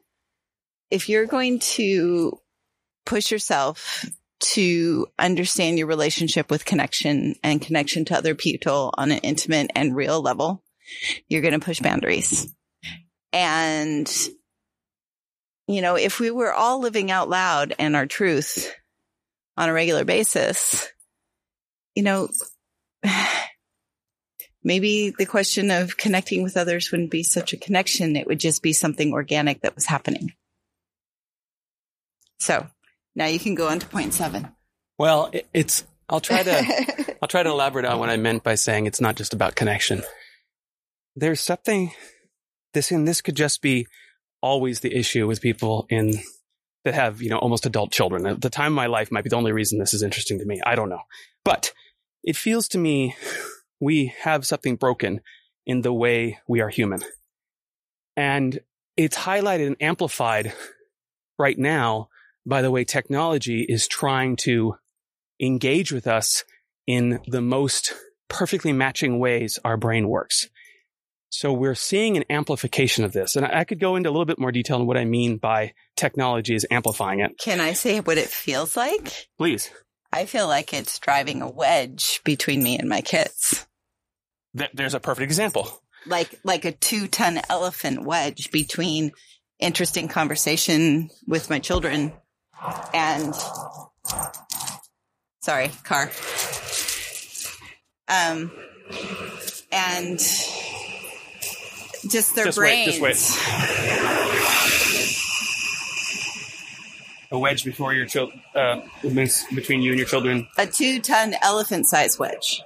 if 0.91 1.09
you're 1.09 1.27
going 1.27 1.59
to 1.59 2.39
push 3.05 3.31
yourself 3.31 4.05
to 4.39 5.07
understand 5.19 5.79
your 5.79 5.87
relationship 5.87 6.51
with 6.51 6.65
connection 6.65 7.35
and 7.43 7.63
connection 7.63 8.05
to 8.05 8.17
other 8.17 8.35
people 8.35 8.93
on 8.99 9.11
an 9.11 9.19
intimate 9.19 9.71
and 9.75 9.97
real 9.97 10.21
level, 10.21 10.63
you're 11.29 11.43
going 11.43 11.59
to 11.59 11.65
push 11.65 11.81
boundaries. 11.81 12.53
And, 13.33 14.11
you 15.67 15.81
know, 15.81 15.97
if 15.97 16.21
we 16.21 16.31
were 16.31 16.53
all 16.53 16.81
living 16.81 17.11
out 17.11 17.29
loud 17.29 17.75
and 17.79 17.97
our 17.97 18.07
truth 18.07 18.73
on 19.57 19.69
a 19.69 19.73
regular 19.73 20.05
basis, 20.05 20.87
you 21.95 22.03
know, 22.03 22.29
maybe 24.67 25.15
the 25.17 25.25
question 25.25 25.71
of 25.71 25.97
connecting 25.97 26.43
with 26.43 26.57
others 26.57 26.91
wouldn't 26.91 27.13
be 27.13 27.23
such 27.23 27.53
a 27.53 27.57
connection. 27.57 28.17
It 28.17 28.27
would 28.27 28.41
just 28.41 28.63
be 28.63 28.73
something 28.73 29.13
organic 29.13 29.61
that 29.61 29.77
was 29.77 29.87
happening. 29.87 30.33
So 32.41 32.67
now 33.15 33.27
you 33.27 33.39
can 33.39 33.55
go 33.55 33.69
on 33.69 33.79
to 33.79 33.87
point 33.87 34.13
seven. 34.13 34.49
Well, 34.99 35.31
it, 35.33 35.47
it's. 35.55 35.85
I'll 36.09 36.21
try 36.21 36.43
to. 36.43 37.17
I'll 37.23 37.29
try 37.29 37.45
to 37.45 37.51
elaborate 37.51 37.87
on 37.87 37.99
what 38.01 38.11
I 38.11 38.17
meant 38.17 38.43
by 38.43 38.57
saying 38.57 38.87
it's 38.87 39.01
not 39.01 39.17
just 39.17 39.33
about 39.33 39.55
connection. 39.55 40.03
There's 41.15 41.41
something. 41.41 41.93
This 42.75 42.91
and 42.91 43.09
this 43.09 43.23
could 43.23 43.37
just 43.37 43.63
be 43.63 43.87
always 44.43 44.81
the 44.81 44.95
issue 44.95 45.27
with 45.27 45.41
people 45.41 45.87
in 45.89 46.13
that 46.85 46.95
have 46.95 47.23
you 47.23 47.31
know 47.31 47.39
almost 47.39 47.67
adult 47.67 47.93
children. 47.93 48.27
At 48.27 48.43
the 48.43 48.51
time 48.51 48.73
of 48.73 48.77
my 48.77 48.87
life 48.87 49.13
might 49.13 49.25
be 49.25 49.31
the 49.31 49.37
only 49.37 49.53
reason 49.53 49.79
this 49.79 49.95
is 49.95 50.03
interesting 50.03 50.41
to 50.41 50.45
me. 50.45 50.61
I 50.67 50.75
don't 50.75 50.91
know, 50.91 51.03
but 51.45 51.73
it 52.25 52.37
feels 52.37 52.69
to 52.69 52.79
me 52.79 53.15
we 53.81 54.15
have 54.23 54.47
something 54.47 54.77
broken 54.77 55.21
in 55.67 55.83
the 55.83 55.93
way 55.93 56.39
we 56.49 56.61
are 56.61 56.69
human, 56.69 57.01
and 58.17 58.61
it's 58.97 59.17
highlighted 59.17 59.67
and 59.67 59.77
amplified 59.81 60.53
right 61.39 61.59
now 61.59 62.09
by 62.47 62.63
the 62.63 62.71
way 62.71 62.85
technology 62.85 63.67
is 63.69 63.89
trying 63.89 64.37
to 64.37 64.77
engage 65.41 65.93
with 65.93 66.07
us 66.07 66.45
in 66.87 67.21
the 67.27 67.43
most 67.43 67.93
perfectly 68.29 68.73
matching 68.73 69.19
ways 69.19 69.59
our 69.65 69.77
brain 69.77 70.09
works. 70.09 70.49
So 71.29 71.53
we're 71.53 71.75
seeing 71.75 72.17
an 72.17 72.25
amplification 72.31 73.05
of 73.05 73.13
this. 73.13 73.37
And 73.37 73.45
I 73.45 73.65
could 73.65 73.81
go 73.81 73.97
into 73.97 74.09
a 74.09 74.13
little 74.13 74.25
bit 74.25 74.39
more 74.39 74.53
detail 74.53 74.77
on 74.77 74.87
what 74.87 74.97
I 74.97 75.05
mean 75.05 75.37
by 75.37 75.75
technology 75.97 76.55
is 76.55 76.67
amplifying 76.71 77.21
it. 77.21 77.37
Can 77.39 77.61
I 77.61 77.73
say 77.73 78.01
what 78.01 78.17
it 78.17 78.29
feels 78.29 78.77
like? 78.77 79.29
Please. 79.37 79.71
I 80.17 80.25
feel 80.25 80.49
like 80.49 80.73
it's 80.73 80.99
driving 80.99 81.43
a 81.43 81.51
wedge 81.51 82.23
between 82.25 82.63
me 82.63 82.79
and 82.79 82.89
my 82.89 83.03
kids. 83.03 83.67
Th- 84.57 84.71
there's 84.73 84.95
a 84.95 85.01
perfect 85.01 85.25
example. 85.25 85.83
Like, 86.07 86.41
like 86.43 86.65
a 86.65 86.73
two 86.73 87.07
ton 87.07 87.39
elephant 87.51 88.03
wedge 88.03 88.51
between 88.51 89.13
interesting 89.59 90.09
conversation 90.09 91.11
with 91.27 91.51
my 91.51 91.59
children 91.59 92.15
and 92.95 93.35
sorry, 95.43 95.71
car. 95.85 96.11
Um, 98.09 98.51
and 99.71 100.19
just 102.09 102.35
their 102.37 102.47
Just 102.47 102.59
wait, 102.59 102.87
brains. 102.99 102.99
just 102.99 103.03
wait. 103.03 104.36
A 107.33 107.39
wedge 107.39 107.65
before 107.65 107.93
your 107.93 108.07
child, 108.07 108.33
uh, 108.55 108.81
between 109.03 109.83
you 109.83 109.91
and 109.93 109.99
your 109.99 110.07
children, 110.07 110.47
A 110.59 110.67
two 110.67 111.01
ton 111.01 111.35
elephant 111.43 111.87
size 111.87 112.19
wedge. 112.19 112.63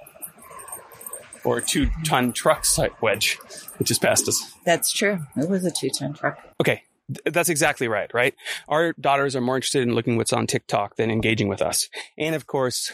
or 1.43 1.57
a 1.57 1.61
two 1.61 1.89
ton 2.05 2.31
truck 2.33 2.63
type 2.75 3.01
wedge, 3.01 3.37
which 3.77 3.89
is 3.89 3.97
past 3.97 4.27
us. 4.27 4.53
That's 4.65 4.91
true. 4.93 5.19
It 5.35 5.49
was 5.49 5.65
a 5.65 5.71
two 5.71 5.89
ton 5.89 6.13
truck. 6.13 6.37
Okay. 6.59 6.83
That's 7.25 7.49
exactly 7.49 7.89
right, 7.89 8.09
right? 8.13 8.33
Our 8.69 8.93
daughters 8.93 9.35
are 9.35 9.41
more 9.41 9.57
interested 9.57 9.81
in 9.83 9.95
looking 9.95 10.15
what's 10.15 10.31
on 10.31 10.47
TikTok 10.47 10.95
than 10.95 11.11
engaging 11.11 11.49
with 11.49 11.61
us. 11.61 11.89
And 12.17 12.35
of 12.35 12.47
course, 12.47 12.93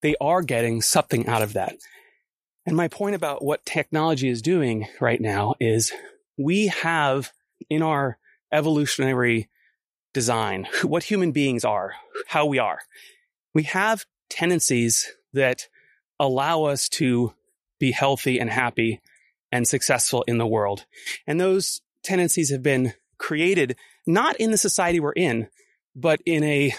they 0.00 0.14
are 0.22 0.40
getting 0.40 0.80
something 0.80 1.26
out 1.26 1.42
of 1.42 1.52
that. 1.52 1.74
And 2.64 2.76
my 2.76 2.88
point 2.88 3.14
about 3.14 3.44
what 3.44 3.66
technology 3.66 4.28
is 4.30 4.40
doing 4.40 4.86
right 5.00 5.20
now 5.20 5.54
is 5.60 5.92
we 6.38 6.68
have 6.68 7.30
in 7.68 7.82
our 7.82 8.16
evolutionary 8.50 9.50
design 10.14 10.66
what 10.82 11.02
human 11.02 11.32
beings 11.32 11.64
are, 11.64 11.92
how 12.28 12.46
we 12.46 12.58
are. 12.58 12.78
We 13.52 13.64
have 13.64 14.06
tendencies 14.30 15.12
that 15.34 15.68
allow 16.18 16.64
us 16.64 16.88
to 16.88 17.34
be 17.78 17.90
healthy 17.90 18.38
and 18.38 18.48
happy 18.48 19.00
and 19.52 19.68
successful 19.68 20.24
in 20.26 20.38
the 20.38 20.46
world. 20.46 20.86
And 21.26 21.38
those 21.38 21.82
tendencies 22.02 22.50
have 22.50 22.62
been 22.62 22.94
created 23.18 23.76
not 24.06 24.36
in 24.36 24.50
the 24.50 24.58
society 24.58 25.00
we're 25.00 25.12
in, 25.12 25.48
but 25.94 26.20
in 26.24 26.42
a 26.44 26.74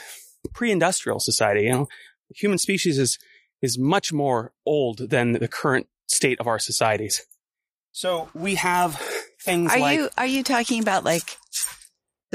pre-industrial 0.53 1.19
society. 1.19 1.63
You 1.63 1.71
know, 1.71 1.87
human 2.35 2.57
species 2.57 2.97
is 2.97 3.19
is 3.61 3.77
much 3.77 4.13
more 4.13 4.51
old 4.65 5.09
than 5.09 5.31
the 5.33 5.47
current 5.47 5.87
state 6.07 6.39
of 6.39 6.47
our 6.47 6.59
societies. 6.59 7.25
So 7.91 8.29
we 8.33 8.55
have 8.55 8.95
things 9.41 9.71
Are 9.71 9.79
like 9.79 9.97
you 9.97 10.09
are 10.17 10.25
you 10.25 10.43
talking 10.43 10.81
about 10.81 11.03
like 11.03 11.37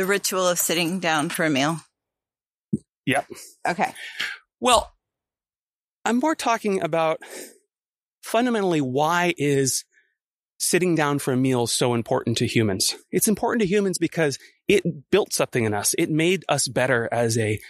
the 0.00 0.07
ritual 0.07 0.49
of 0.49 0.59
sitting 0.59 0.99
down 0.99 1.28
for 1.28 1.45
a 1.45 1.50
meal? 1.50 1.78
Yep. 3.04 3.26
Okay. 3.69 3.92
Well, 4.59 4.90
I'm 6.07 6.16
more 6.16 6.35
talking 6.35 6.83
about 6.83 7.21
fundamentally 8.23 8.80
why 8.80 9.35
is 9.37 9.85
sitting 10.59 10.95
down 10.95 11.19
for 11.19 11.33
a 11.33 11.37
meal 11.37 11.66
so 11.66 11.92
important 11.92 12.38
to 12.38 12.47
humans? 12.47 12.97
It's 13.11 13.28
important 13.28 13.61
to 13.61 13.69
humans 13.69 13.99
because 13.99 14.38
it 14.69 15.11
built 15.11 15.35
something 15.35 15.64
in 15.64 15.75
us. 15.75 15.95
It 15.99 16.11
made 16.11 16.45
us 16.49 16.66
better 16.66 17.07
as 17.12 17.37
a, 17.37 17.61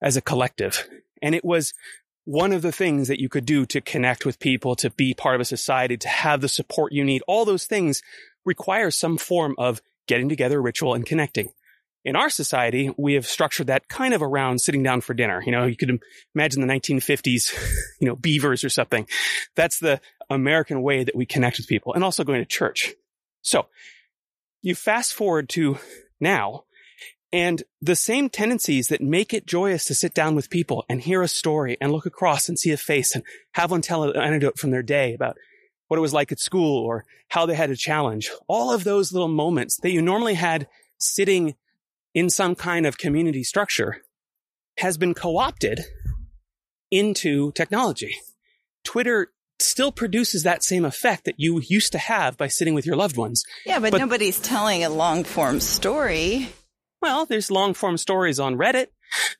as 0.00 0.16
a 0.16 0.22
collective. 0.22 0.88
And 1.20 1.34
it 1.34 1.44
was 1.44 1.74
one 2.24 2.52
of 2.52 2.62
the 2.62 2.70
things 2.70 3.08
that 3.08 3.20
you 3.20 3.28
could 3.28 3.44
do 3.44 3.66
to 3.66 3.80
connect 3.80 4.24
with 4.24 4.38
people, 4.38 4.76
to 4.76 4.90
be 4.90 5.14
part 5.14 5.34
of 5.34 5.40
a 5.40 5.44
society, 5.44 5.96
to 5.96 6.08
have 6.08 6.42
the 6.42 6.48
support 6.48 6.92
you 6.92 7.04
need. 7.04 7.22
All 7.26 7.44
those 7.44 7.66
things 7.66 8.02
require 8.44 8.92
some 8.92 9.18
form 9.18 9.56
of 9.58 9.82
getting 10.06 10.28
together, 10.28 10.62
ritual, 10.62 10.94
and 10.94 11.04
connecting. 11.04 11.50
In 12.04 12.16
our 12.16 12.30
society, 12.30 12.90
we 12.96 13.14
have 13.14 13.26
structured 13.26 13.68
that 13.68 13.88
kind 13.88 14.12
of 14.12 14.22
around 14.22 14.60
sitting 14.60 14.82
down 14.82 15.00
for 15.00 15.14
dinner. 15.14 15.42
You 15.44 15.52
know, 15.52 15.66
you 15.66 15.76
could 15.76 16.00
imagine 16.34 16.66
the 16.66 16.72
1950s, 16.72 17.52
you 18.00 18.08
know, 18.08 18.16
beavers 18.16 18.64
or 18.64 18.68
something. 18.68 19.06
That's 19.54 19.78
the 19.78 20.00
American 20.28 20.82
way 20.82 21.04
that 21.04 21.14
we 21.14 21.26
connect 21.26 21.58
with 21.58 21.68
people 21.68 21.94
and 21.94 22.02
also 22.02 22.24
going 22.24 22.40
to 22.40 22.46
church. 22.46 22.94
So 23.42 23.66
you 24.62 24.74
fast 24.74 25.14
forward 25.14 25.48
to 25.50 25.78
now 26.20 26.64
and 27.32 27.62
the 27.80 27.96
same 27.96 28.28
tendencies 28.28 28.88
that 28.88 29.00
make 29.00 29.32
it 29.32 29.46
joyous 29.46 29.86
to 29.86 29.94
sit 29.94 30.12
down 30.12 30.34
with 30.34 30.50
people 30.50 30.84
and 30.88 31.00
hear 31.00 31.22
a 31.22 31.28
story 31.28 31.78
and 31.80 31.90
look 31.90 32.04
across 32.04 32.48
and 32.48 32.58
see 32.58 32.70
a 32.70 32.76
face 32.76 33.14
and 33.14 33.24
have 33.52 33.70
one 33.70 33.80
tell 33.80 34.02
an 34.04 34.16
anecdote 34.16 34.58
from 34.58 34.70
their 34.70 34.82
day 34.82 35.14
about 35.14 35.38
what 35.88 35.96
it 35.96 36.02
was 36.02 36.12
like 36.12 36.30
at 36.30 36.38
school 36.38 36.78
or 36.78 37.04
how 37.28 37.46
they 37.46 37.54
had 37.54 37.70
a 37.70 37.76
challenge. 37.76 38.30
All 38.48 38.72
of 38.72 38.84
those 38.84 39.12
little 39.12 39.28
moments 39.28 39.78
that 39.78 39.90
you 39.90 40.02
normally 40.02 40.34
had 40.34 40.68
sitting 40.98 41.54
in 42.14 42.30
some 42.30 42.54
kind 42.54 42.86
of 42.86 42.98
community 42.98 43.42
structure 43.42 43.98
has 44.78 44.96
been 44.96 45.14
co-opted 45.14 45.80
into 46.90 47.52
technology. 47.52 48.16
Twitter 48.84 49.32
still 49.58 49.92
produces 49.92 50.42
that 50.42 50.64
same 50.64 50.84
effect 50.84 51.24
that 51.24 51.38
you 51.38 51.60
used 51.60 51.92
to 51.92 51.98
have 51.98 52.36
by 52.36 52.48
sitting 52.48 52.74
with 52.74 52.84
your 52.84 52.96
loved 52.96 53.16
ones. 53.16 53.44
Yeah, 53.64 53.78
but, 53.78 53.92
But- 53.92 53.98
nobody's 53.98 54.40
telling 54.40 54.84
a 54.84 54.90
long 54.90 55.24
form 55.24 55.60
story. 55.60 56.48
Well, 57.00 57.26
there's 57.26 57.50
long 57.50 57.74
form 57.74 57.96
stories 57.96 58.38
on 58.38 58.56
Reddit. 58.56 58.88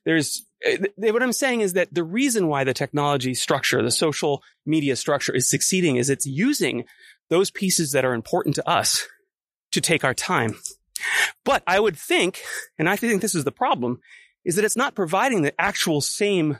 There's 0.05 0.45
th- 0.63 0.91
what 0.97 1.23
I'm 1.23 1.33
saying 1.33 1.61
is 1.61 1.73
that 1.73 1.93
the 1.93 2.03
reason 2.03 2.47
why 2.47 2.63
the 2.63 2.73
technology 2.73 3.33
structure, 3.33 3.81
the 3.81 3.91
social 3.91 4.43
media 4.65 4.95
structure 4.95 5.33
is 5.33 5.49
succeeding 5.49 5.95
is 5.95 6.09
it's 6.09 6.25
using 6.25 6.85
those 7.29 7.51
pieces 7.51 7.91
that 7.93 8.05
are 8.05 8.13
important 8.13 8.55
to 8.55 8.69
us 8.69 9.07
to 9.71 9.81
take 9.81 10.03
our 10.03 10.13
time. 10.13 10.55
But 11.45 11.63
I 11.67 11.79
would 11.79 11.97
think, 11.97 12.41
and 12.79 12.89
I 12.89 12.95
think 12.95 13.21
this 13.21 13.35
is 13.35 13.43
the 13.43 13.51
problem, 13.51 13.99
is 14.45 14.55
that 14.55 14.65
it's 14.65 14.75
not 14.77 14.95
providing 14.95 15.41
the 15.41 15.53
actual 15.59 16.01
same 16.01 16.59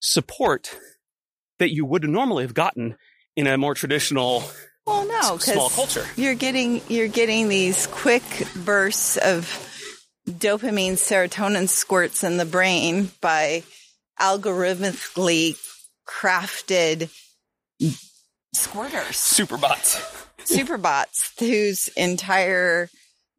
support 0.00 0.76
that 1.58 1.72
you 1.72 1.84
would 1.84 2.04
normally 2.04 2.44
have 2.44 2.54
gotten 2.54 2.96
in 3.36 3.46
a 3.46 3.58
more 3.58 3.74
traditional 3.74 4.42
Well, 4.86 5.06
no, 5.06 5.38
small 5.38 5.68
culture. 5.70 6.06
you're 6.16 6.34
getting 6.34 6.80
you're 6.88 7.08
getting 7.08 7.48
these 7.48 7.86
quick 7.88 8.22
bursts 8.56 9.16
of 9.18 9.66
dopamine, 10.28 10.92
serotonin 10.92 11.68
squirts 11.68 12.24
in 12.24 12.36
the 12.38 12.44
brain 12.46 13.10
by 13.20 13.62
algorithmically 14.18 15.56
crafted 16.08 17.10
squirters, 18.54 19.14
Superbots. 19.14 20.26
superbots, 20.44 21.38
whose 21.38 21.88
entire 21.88 22.88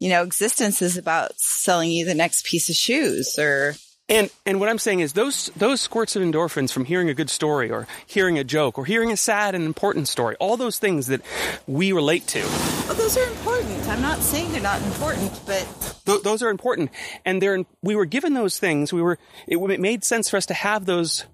you 0.02 0.10
know 0.10 0.24
existence 0.24 0.82
is 0.82 0.98
about 0.98 1.32
selling 1.40 1.92
you 1.92 2.04
the 2.04 2.16
next 2.16 2.46
piece 2.46 2.70
of 2.70 2.76
shoes 2.76 3.38
or 3.38 3.76
And 4.10 4.30
and 4.46 4.60
what 4.60 4.68
I'm 4.68 4.80
saying 4.80 5.00
is 5.00 5.14
those 5.14 5.52
those 5.56 5.80
squirts 5.80 6.16
of 6.16 6.24
endorphins 6.24 6.74
from 6.74 6.86
hearing 6.86 7.08
a 7.08 7.14
good 7.14 7.30
story 7.30 7.72
or 7.72 7.88
hearing 8.08 8.38
a 8.38 8.44
joke 8.44 8.78
or 8.78 8.86
hearing 8.86 9.12
a 9.12 9.16
sad 9.16 9.56
and 9.56 9.64
important 9.64 10.08
story, 10.10 10.36
all 10.40 10.58
those 10.58 10.80
things 10.80 11.08
that 11.08 11.22
we 11.68 11.94
relate 11.94 12.26
to, 12.28 12.42
well, 12.42 12.96
those 12.96 13.16
are 13.16 13.30
important. 13.30 13.88
I'm 13.88 14.02
not 14.02 14.20
saying 14.20 14.52
they're 14.52 14.62
not 14.62 14.82
important, 14.82 15.40
but 15.46 16.02
th- 16.06 16.24
those 16.24 16.42
are 16.42 16.50
important. 16.50 16.90
And 17.24 17.42
they're 17.42 17.64
we 17.84 17.96
were 17.96 18.06
given 18.06 18.34
those 18.34 18.58
things. 18.58 18.92
We 18.92 19.04
were 19.04 19.20
it, 19.48 19.58
it 19.58 19.80
made 19.80 20.04
sense 20.04 20.30
for 20.30 20.38
us 20.38 20.48
to 20.48 20.56
have 20.56 20.86
those 20.86 21.26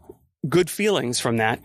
good 0.48 0.70
feelings 0.70 1.20
from 1.20 1.38
that 1.38 1.60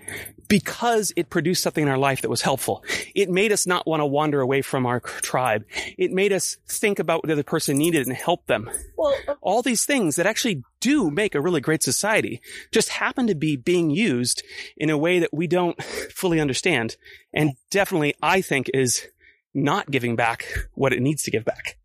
because 0.52 1.14
it 1.16 1.30
produced 1.30 1.62
something 1.62 1.85
in 1.85 1.88
our 1.88 1.97
life 1.97 2.21
that 2.21 2.28
was 2.28 2.42
helpful. 2.42 2.85
It 3.14 3.30
made 3.30 3.52
us 3.52 3.66
not 3.66 3.87
want 3.87 4.00
to 4.00 4.06
wander 4.06 4.42
away 4.42 4.61
from 4.61 4.85
our 4.85 5.00
tribe. 5.00 5.64
It 5.97 6.12
made 6.12 6.30
us 6.30 6.59
think 6.68 6.99
about 6.99 7.23
what 7.23 7.28
the 7.28 7.32
other 7.32 7.42
person 7.42 7.78
needed 7.78 8.06
and 8.06 8.14
help 8.14 8.47
them. 8.49 8.71
well, 8.99 9.14
uh 9.26 9.35
all 9.40 9.62
these 9.62 9.87
things 9.87 10.16
that 10.16 10.26
actually 10.26 10.62
do 10.78 11.11
make 11.11 11.35
a 11.35 11.40
really 11.40 11.62
great 11.62 11.82
society 11.82 12.42
just 12.71 12.90
happen 12.90 13.26
to 13.28 13.35
be 13.35 13.56
being 13.56 13.88
used 13.88 14.42
in 14.76 14.90
a 14.90 14.99
way 14.99 15.18
that 15.21 15.32
we 15.32 15.47
don't 15.47 15.82
fully 15.82 16.38
understand 16.38 16.97
and 17.32 17.52
definitely 17.71 18.14
I 18.23 18.42
think 18.42 18.71
is 18.75 19.09
not 19.54 19.90
giving 19.90 20.16
back 20.16 20.47
what 20.75 20.92
it 20.92 21.00
needs 21.00 21.23
to 21.23 21.30
give 21.30 21.47
back. 21.47 21.78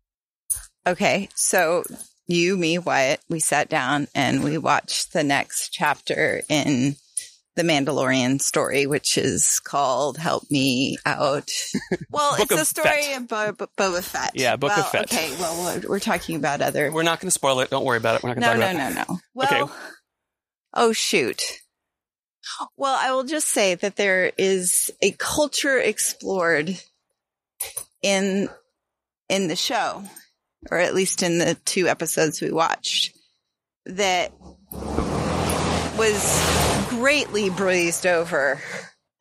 Okay, 0.86 1.30
so 1.34 1.84
you, 2.26 2.58
me, 2.58 2.76
Wyatt, 2.76 3.20
we 3.30 3.40
sat 3.40 3.70
down 3.70 4.08
and 4.14 4.44
we 4.44 4.58
watched 4.58 5.14
the 5.14 5.24
next 5.24 5.70
chapter 5.70 6.42
in 6.50 6.96
the 7.58 7.62
Mandalorian 7.64 8.40
story, 8.40 8.86
which 8.86 9.18
is 9.18 9.60
called 9.60 10.16
"Help 10.16 10.50
Me 10.50 10.96
Out." 11.04 11.50
Well, 12.10 12.36
it's 12.38 12.50
a 12.50 12.64
story 12.64 13.02
Fett. 13.02 13.28
Bo- 13.28 13.52
Boba 13.76 14.02
Fett. 14.02 14.32
Yeah, 14.34 14.56
Book 14.56 14.76
of 14.76 14.88
Fett. 14.88 15.12
Okay, 15.12 15.30
well, 15.38 15.76
we're, 15.82 15.88
we're 15.90 15.98
talking 16.00 16.36
about 16.36 16.62
other. 16.62 16.90
We're 16.90 17.02
not 17.02 17.20
going 17.20 17.26
to 17.28 17.32
spoil 17.32 17.60
it. 17.60 17.68
Don't 17.70 17.84
worry 17.84 17.98
about 17.98 18.16
it. 18.16 18.22
We're 18.22 18.30
not 18.34 18.40
going 18.40 18.58
to 18.58 18.58
No, 18.60 18.66
talk 18.66 18.76
no, 18.76 18.86
about 18.88 19.08
no, 19.08 19.14
no. 19.14 19.20
Well, 19.34 19.62
Okay. 19.64 19.72
oh 20.74 20.92
shoot. 20.92 21.42
Well, 22.76 22.96
I 22.98 23.12
will 23.12 23.24
just 23.24 23.48
say 23.48 23.74
that 23.74 23.96
there 23.96 24.32
is 24.38 24.90
a 25.02 25.12
culture 25.18 25.78
explored 25.78 26.80
in 28.02 28.48
in 29.28 29.48
the 29.48 29.56
show, 29.56 30.02
or 30.70 30.78
at 30.78 30.94
least 30.94 31.22
in 31.22 31.38
the 31.38 31.54
two 31.66 31.88
episodes 31.88 32.40
we 32.40 32.50
watched, 32.50 33.14
that 33.86 34.32
was 35.98 36.77
greatly 36.98 37.48
breezed 37.48 38.06
over 38.06 38.60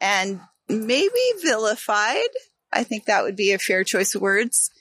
and 0.02 0.42
maybe 0.68 1.20
vilified. 1.44 2.30
I 2.74 2.84
think 2.84 3.06
that 3.06 3.24
would 3.24 3.36
be 3.36 3.52
a 3.52 3.60
fair 3.60 3.84
choice 3.84 4.16
of 4.16 4.22
words 4.22 4.72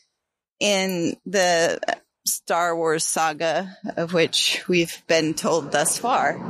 in 0.60 1.14
the 1.26 1.78
Star 2.24 2.74
Wars 2.74 3.04
saga 3.04 3.76
of 3.98 4.14
which 4.14 4.64
we've 4.66 5.02
been 5.06 5.34
told 5.34 5.72
thus 5.72 5.98
far. 5.98 6.40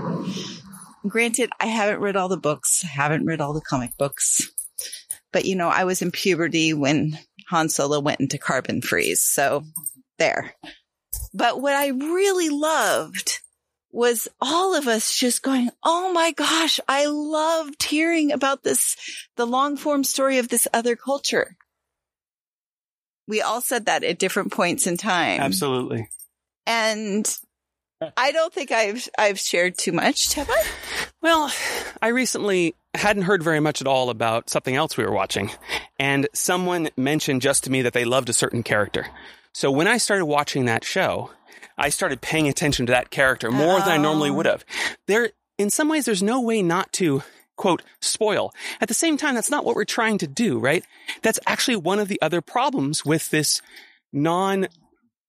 Granted, 1.06 1.50
I 1.58 1.66
haven't 1.66 2.00
read 2.00 2.14
all 2.14 2.28
the 2.28 2.36
books, 2.36 2.82
haven't 2.82 3.26
read 3.26 3.40
all 3.40 3.52
the 3.52 3.60
comic 3.60 3.96
books, 3.98 4.48
but 5.32 5.46
you 5.46 5.56
know, 5.56 5.68
I 5.68 5.82
was 5.82 6.00
in 6.00 6.12
puberty 6.12 6.74
when 6.74 7.18
Han 7.48 7.68
Solo 7.68 7.98
went 7.98 8.20
into 8.20 8.38
carbon 8.38 8.82
freeze. 8.82 9.22
So 9.22 9.64
there. 10.18 10.54
But 11.34 11.60
what 11.60 11.74
I 11.74 11.88
really 11.88 12.50
loved 12.50 13.40
was 13.92 14.28
all 14.40 14.74
of 14.74 14.86
us 14.86 15.16
just 15.16 15.42
going, 15.42 15.70
Oh 15.82 16.12
my 16.12 16.32
gosh, 16.32 16.80
I 16.88 17.06
loved 17.06 17.82
hearing 17.82 18.32
about 18.32 18.62
this, 18.62 18.96
the 19.36 19.46
long 19.46 19.76
form 19.76 20.04
story 20.04 20.38
of 20.38 20.48
this 20.48 20.68
other 20.72 20.96
culture. 20.96 21.56
We 23.28 23.42
all 23.42 23.60
said 23.60 23.86
that 23.86 24.04
at 24.04 24.18
different 24.18 24.52
points 24.52 24.86
in 24.86 24.96
time. 24.96 25.40
Absolutely. 25.40 26.08
And 26.66 27.26
I 28.16 28.32
don't 28.32 28.52
think 28.52 28.70
I've, 28.70 29.08
I've 29.18 29.40
shared 29.40 29.78
too 29.78 29.92
much, 29.92 30.34
have 30.34 30.50
I? 30.50 30.64
Well, 31.22 31.52
I 32.02 32.08
recently 32.08 32.74
hadn't 32.94 33.24
heard 33.24 33.42
very 33.42 33.60
much 33.60 33.80
at 33.80 33.86
all 33.86 34.10
about 34.10 34.50
something 34.50 34.76
else 34.76 34.96
we 34.96 35.04
were 35.04 35.12
watching, 35.12 35.50
and 35.98 36.28
someone 36.32 36.88
mentioned 36.96 37.42
just 37.42 37.64
to 37.64 37.70
me 37.70 37.82
that 37.82 37.94
they 37.94 38.04
loved 38.04 38.28
a 38.28 38.34
certain 38.34 38.62
character. 38.62 39.06
So 39.52 39.70
when 39.70 39.88
I 39.88 39.96
started 39.96 40.26
watching 40.26 40.66
that 40.66 40.84
show, 40.84 41.30
I 41.78 41.88
started 41.88 42.20
paying 42.20 42.48
attention 42.48 42.86
to 42.86 42.92
that 42.92 43.10
character 43.10 43.50
more 43.50 43.78
than 43.80 43.88
I 43.88 43.96
normally 43.96 44.30
Oh. 44.30 44.34
would 44.34 44.46
have. 44.46 44.64
There, 45.06 45.30
in 45.58 45.70
some 45.70 45.88
ways, 45.88 46.04
there's 46.04 46.22
no 46.22 46.40
way 46.40 46.62
not 46.62 46.92
to 46.94 47.22
quote 47.56 47.82
spoil. 48.00 48.52
At 48.80 48.88
the 48.88 48.94
same 48.94 49.16
time, 49.16 49.34
that's 49.34 49.50
not 49.50 49.64
what 49.64 49.76
we're 49.76 49.84
trying 49.84 50.18
to 50.18 50.26
do, 50.26 50.58
right? 50.58 50.84
That's 51.22 51.38
actually 51.46 51.76
one 51.76 51.98
of 51.98 52.08
the 52.08 52.20
other 52.20 52.40
problems 52.42 53.04
with 53.04 53.30
this 53.30 53.62
non, 54.12 54.68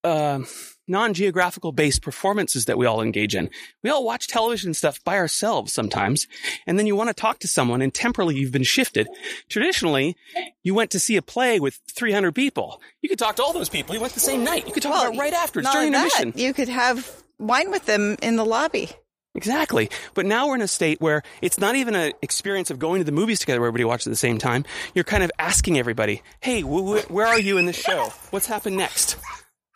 uh, 0.07 0.39
non-geographical 0.87 1.71
based 1.73 2.01
performances 2.01 2.65
that 2.65 2.77
we 2.77 2.85
all 2.85 3.01
engage 3.01 3.35
in. 3.35 3.49
We 3.83 3.89
all 3.89 4.05
watch 4.05 4.27
television 4.27 4.73
stuff 4.73 5.03
by 5.03 5.17
ourselves 5.17 5.73
sometimes, 5.73 6.27
and 6.65 6.79
then 6.79 6.87
you 6.87 6.95
want 6.95 7.09
to 7.09 7.13
talk 7.13 7.39
to 7.39 7.47
someone 7.47 7.81
and 7.81 7.93
temporally 7.93 8.35
you've 8.37 8.53
been 8.53 8.63
shifted. 8.63 9.07
Traditionally, 9.49 10.15
you 10.63 10.73
went 10.73 10.91
to 10.91 10.99
see 10.99 11.17
a 11.17 11.21
play 11.21 11.59
with 11.59 11.79
300 11.91 12.33
people. 12.33 12.81
You 13.01 13.09
could 13.09 13.19
talk 13.19 13.35
to 13.35 13.43
all 13.43 13.53
those 13.53 13.69
people. 13.69 13.95
You 13.95 14.01
went 14.01 14.13
the 14.13 14.19
same 14.21 14.43
night. 14.43 14.65
You 14.67 14.73
could 14.73 14.83
talk 14.83 14.93
Well, 14.93 15.07
about 15.09 15.19
right 15.19 15.33
afterwards 15.33 15.69
during 15.71 15.87
only 15.93 15.97
intermission. 16.07 16.31
that, 16.31 16.39
you 16.39 16.53
could 16.53 16.69
have 16.69 17.23
wine 17.37 17.69
with 17.69 17.85
them 17.85 18.15
in 18.21 18.35
the 18.37 18.45
lobby. 18.45 18.89
Exactly. 19.35 19.89
But 20.15 20.25
now 20.25 20.47
we're 20.47 20.55
in 20.55 20.61
a 20.61 20.67
state 20.67 20.99
where 20.99 21.21
it's 21.41 21.59
not 21.59 21.75
even 21.75 21.93
an 21.95 22.13
experience 22.23 22.71
of 22.71 22.79
going 22.79 23.01
to 23.01 23.03
the 23.03 23.11
movies 23.11 23.39
together 23.39 23.59
where 23.59 23.67
everybody 23.67 23.83
watches 23.83 24.07
at 24.07 24.11
the 24.11 24.15
same 24.15 24.39
time. 24.39 24.65
You're 24.95 25.03
kind 25.03 25.23
of 25.23 25.31
asking 25.37 25.77
everybody, 25.77 26.23
hey, 26.39 26.61
wh- 26.61 27.01
wh- 27.03 27.11
where 27.11 27.27
are 27.27 27.39
you 27.39 27.57
in 27.59 27.65
this 27.67 27.75
show? 27.75 28.11
What's 28.31 28.47
happened 28.47 28.77
next? 28.77 29.15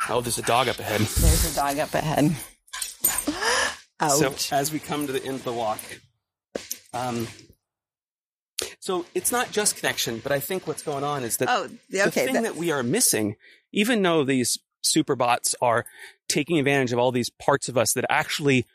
Oh, 0.10 0.22
there's 0.22 0.38
a 0.38 0.44
dog 0.44 0.68
up 0.68 0.80
ahead. 0.80 1.02
There's 1.02 1.52
a 1.52 1.56
dog 1.56 1.78
up 1.80 1.94
ahead. 1.94 2.36
Ouch. 4.00 4.48
So 4.48 4.56
as 4.56 4.72
we 4.72 4.80
come 4.80 5.06
to 5.08 5.14
the 5.14 5.24
end 5.24 5.36
of 5.36 5.44
the 5.44 5.54
walk, 5.54 5.80
um, 6.94 7.28
so 8.80 9.06
it's 9.14 9.32
not 9.32 9.52
just 9.52 9.78
connection, 9.78 10.20
but 10.20 10.32
I 10.32 10.40
think 10.40 10.66
what's 10.68 10.82
going 10.82 11.04
on 11.04 11.24
is 11.24 11.38
that 11.38 11.50
oh, 11.50 11.70
the 11.90 12.08
okay. 12.08 12.26
thing 12.26 12.34
that- 12.34 12.44
that 12.44 12.56
we 12.56 12.72
are 12.72 12.84
missing, 12.84 13.36
even 13.72 14.02
though 14.02 14.24
these 14.24 14.58
superbots 14.84 15.54
are 15.62 15.86
taking 16.28 16.58
advantage 16.58 16.92
of 16.92 16.98
all 17.00 17.12
these 17.12 17.30
parts 17.30 17.70
of 17.70 17.78
us 17.78 17.94
that 17.94 18.06
actually, 18.10 18.66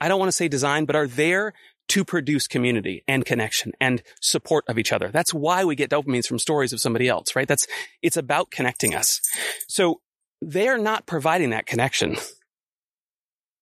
I 0.00 0.06
don't 0.08 0.20
want 0.20 0.28
to 0.28 0.36
say 0.36 0.46
design, 0.46 0.84
but 0.84 0.94
are 0.94 1.08
there 1.08 1.52
to 1.88 2.04
produce 2.04 2.46
community 2.46 3.02
and 3.06 3.26
connection 3.26 3.72
and 3.80 4.02
support 4.20 4.64
of 4.68 4.78
each 4.78 4.92
other. 4.92 5.08
That's 5.08 5.34
why 5.34 5.64
we 5.64 5.76
get 5.76 5.90
dopamines 5.90 6.26
from 6.26 6.38
stories 6.38 6.72
of 6.72 6.80
somebody 6.80 7.08
else, 7.08 7.36
right? 7.36 7.46
That's, 7.46 7.66
it's 8.00 8.16
about 8.16 8.50
connecting 8.50 8.94
us. 8.94 9.20
So 9.68 10.00
they're 10.50 10.78
not 10.78 11.06
providing 11.06 11.50
that 11.50 11.66
connection. 11.66 12.16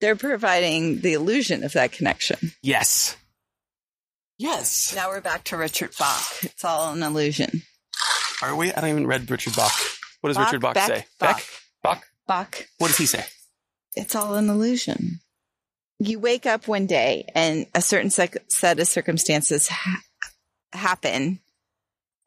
they're 0.00 0.16
providing 0.16 1.00
the 1.00 1.12
illusion 1.14 1.64
of 1.64 1.72
that 1.72 1.92
connection. 1.92 2.52
Yes. 2.62 3.16
Yes. 4.38 4.92
Now 4.96 5.08
we're 5.08 5.20
back 5.20 5.44
to 5.44 5.56
Richard 5.56 5.90
Bach. 5.98 6.22
It's 6.42 6.64
all 6.64 6.92
an 6.92 7.02
illusion. 7.02 7.62
Are 8.42 8.56
we? 8.56 8.72
I 8.72 8.80
don't 8.80 8.90
even 8.90 9.06
read 9.06 9.30
Richard 9.30 9.54
Bach. 9.54 9.72
What 10.20 10.28
does 10.30 10.36
Bach, 10.36 10.46
Richard 10.48 10.60
Bach 10.62 10.74
Beck, 10.74 10.86
say? 10.88 11.04
Bach. 11.20 11.36
Beck? 11.36 11.44
Bach? 11.82 12.04
Bach. 12.26 12.66
What 12.78 12.88
does 12.88 12.98
he 12.98 13.06
say? 13.06 13.24
It's 13.94 14.14
all 14.16 14.34
an 14.34 14.48
illusion. 14.48 15.20
You 16.00 16.18
wake 16.18 16.46
up 16.46 16.66
one 16.66 16.86
day 16.86 17.26
and 17.34 17.66
a 17.74 17.80
certain 17.82 18.10
sec- 18.10 18.42
set 18.48 18.80
of 18.80 18.88
circumstances 18.88 19.68
ha- 19.68 20.00
happen. 20.72 21.38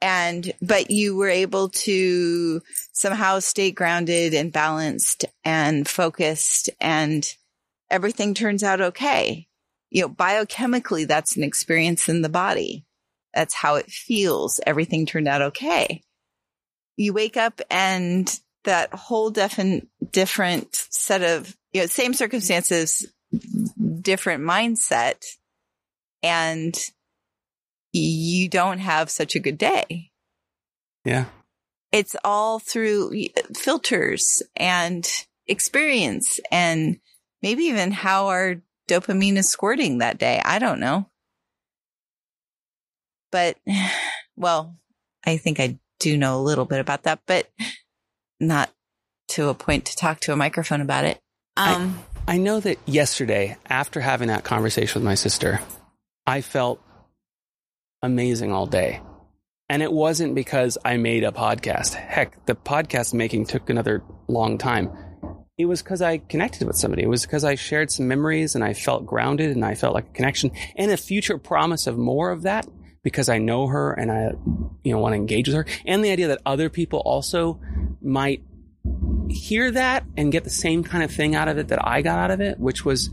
And, 0.06 0.54
but 0.62 0.92
you 0.92 1.16
were 1.16 1.30
able 1.30 1.70
to 1.70 2.62
somehow 2.92 3.40
stay 3.40 3.72
grounded 3.72 4.36
and 4.36 4.54
balanced 4.54 5.26
and 5.44 5.88
focused 5.88 6.70
and 6.80 7.28
everything 7.90 8.36
turns 8.36 8.62
out 8.62 8.82
okay. 8.82 9.48
You 9.90 10.04
know, 10.04 10.10
biochemically, 10.10 11.08
that's 11.08 11.38
an 11.38 11.44
experience 11.44 12.08
in 12.08 12.22
the 12.22 12.30
body. 12.30 12.86
That's 13.34 13.56
how 13.56 13.78
it 13.78 13.90
feels. 13.90 14.60
Everything 14.68 15.08
turned 15.08 15.28
out 15.28 15.42
okay. 15.42 16.04
You 16.98 17.12
wake 17.12 17.36
up 17.36 17.60
and 17.72 18.32
that 18.64 18.94
whole 18.94 19.32
different, 19.32 19.90
different 20.12 20.68
set 20.92 21.24
of, 21.24 21.58
you 21.74 21.82
know, 21.82 21.88
same 21.88 22.14
circumstances, 22.14 23.12
different 24.02 24.44
mindset 24.44 25.16
and 26.22 26.78
you 28.00 28.50
don't 28.50 28.80
have 28.80 29.10
such 29.10 29.36
a 29.36 29.40
good 29.40 29.58
day. 29.58 30.12
Yeah. 31.04 31.26
It's 31.92 32.16
all 32.24 32.60
through 32.60 33.28
filters 33.56 34.42
and 34.56 35.10
experience 35.48 36.40
and 36.52 37.00
maybe 37.42 37.66
even 37.66 37.92
how 37.92 38.28
our 38.28 38.56
dopamine 38.90 39.38
is 39.38 39.50
squirting 39.50 40.00
that 40.00 40.18
day. 40.18 40.42
I 40.44 40.60
don't 40.60 40.80
know. 40.80 41.10
But, 43.32 43.58
well, 44.36 44.76
I 45.26 45.38
think 45.38 45.60
I 45.60 45.80
do 46.00 46.18
know 46.18 46.40
a 46.40 46.44
little 46.44 46.66
bit 46.66 46.80
about 46.80 47.04
that, 47.04 47.22
but 47.26 47.50
not 48.40 48.72
to 49.30 49.48
a 49.50 49.54
point 49.54 49.86
to 49.86 49.96
talk 49.96 50.20
to 50.22 50.34
a 50.34 50.36
microphone 50.36 50.82
about 50.82 51.06
it. 51.06 51.20
Um, 51.56 52.00
I, 52.28 52.36
I 52.36 52.38
know 52.38 52.60
that 52.60 52.78
yesterday, 52.86 53.58
after 53.68 54.02
having 54.02 54.28
that 54.28 54.44
conversation 54.44 55.02
with 55.02 55.06
my 55.06 55.16
sister, 55.16 55.62
I 56.28 56.42
felt 56.42 56.82
amazing 58.02 58.52
all 58.52 58.66
day. 58.66 59.02
And 59.68 59.82
it 59.82 59.92
wasn't 59.92 60.36
because 60.36 60.78
I 60.86 60.98
made 60.98 61.24
a 61.24 61.32
podcast. 61.32 61.94
Heck, 61.96 62.46
the 62.46 62.56
podcast 62.56 63.14
making 63.14 63.46
took 63.46 63.70
another 63.70 64.04
long 64.28 64.58
time. 64.58 64.92
It 65.58 65.66
was 65.66 65.82
because 65.82 66.02
I 66.02 66.20
connected 66.20 66.68
with 66.68 66.76
somebody. 66.76 67.04
It 67.04 67.10
was 67.10 67.26
because 67.26 67.44
I 67.44 67.56
shared 67.56 67.90
some 67.90 68.08
memories 68.08 68.56
and 68.56 68.64
I 68.64 68.74
felt 68.74 69.06
grounded 69.06 69.52
and 69.52 69.66
I 69.66 69.74
felt 69.74 69.94
like 69.94 70.08
a 70.08 70.12
connection 70.12 70.52
and 70.76 70.92
a 70.92 70.98
future 70.98 71.38
promise 71.38 71.88
of 71.88 71.98
more 71.98 72.30
of 72.30 72.44
that 72.44 72.68
because 73.04 73.30
I 73.30 73.38
know 73.38 73.68
her 73.68 73.94
and 73.94 74.12
I, 74.12 74.32
you 74.84 74.92
know, 74.92 75.00
want 75.00 75.14
to 75.14 75.18
engage 75.18 75.48
with 75.48 75.56
her. 75.56 75.66
And 75.86 76.04
the 76.04 76.12
idea 76.12 76.28
that 76.28 76.42
other 76.46 76.70
people 76.70 77.00
also 77.00 77.60
might 78.02 78.44
hear 79.30 79.72
that 79.72 80.04
and 80.18 80.32
get 80.32 80.44
the 80.44 80.50
same 80.50 80.84
kind 80.84 81.04
of 81.04 81.12
thing 81.12 81.36
out 81.36 81.48
of 81.48 81.58
it 81.58 81.70
that 81.70 81.86
I 81.86 82.02
got 82.02 82.20
out 82.20 82.32
of 82.32 82.42
it, 82.42 82.60
which 82.60 82.84
was 82.84 83.10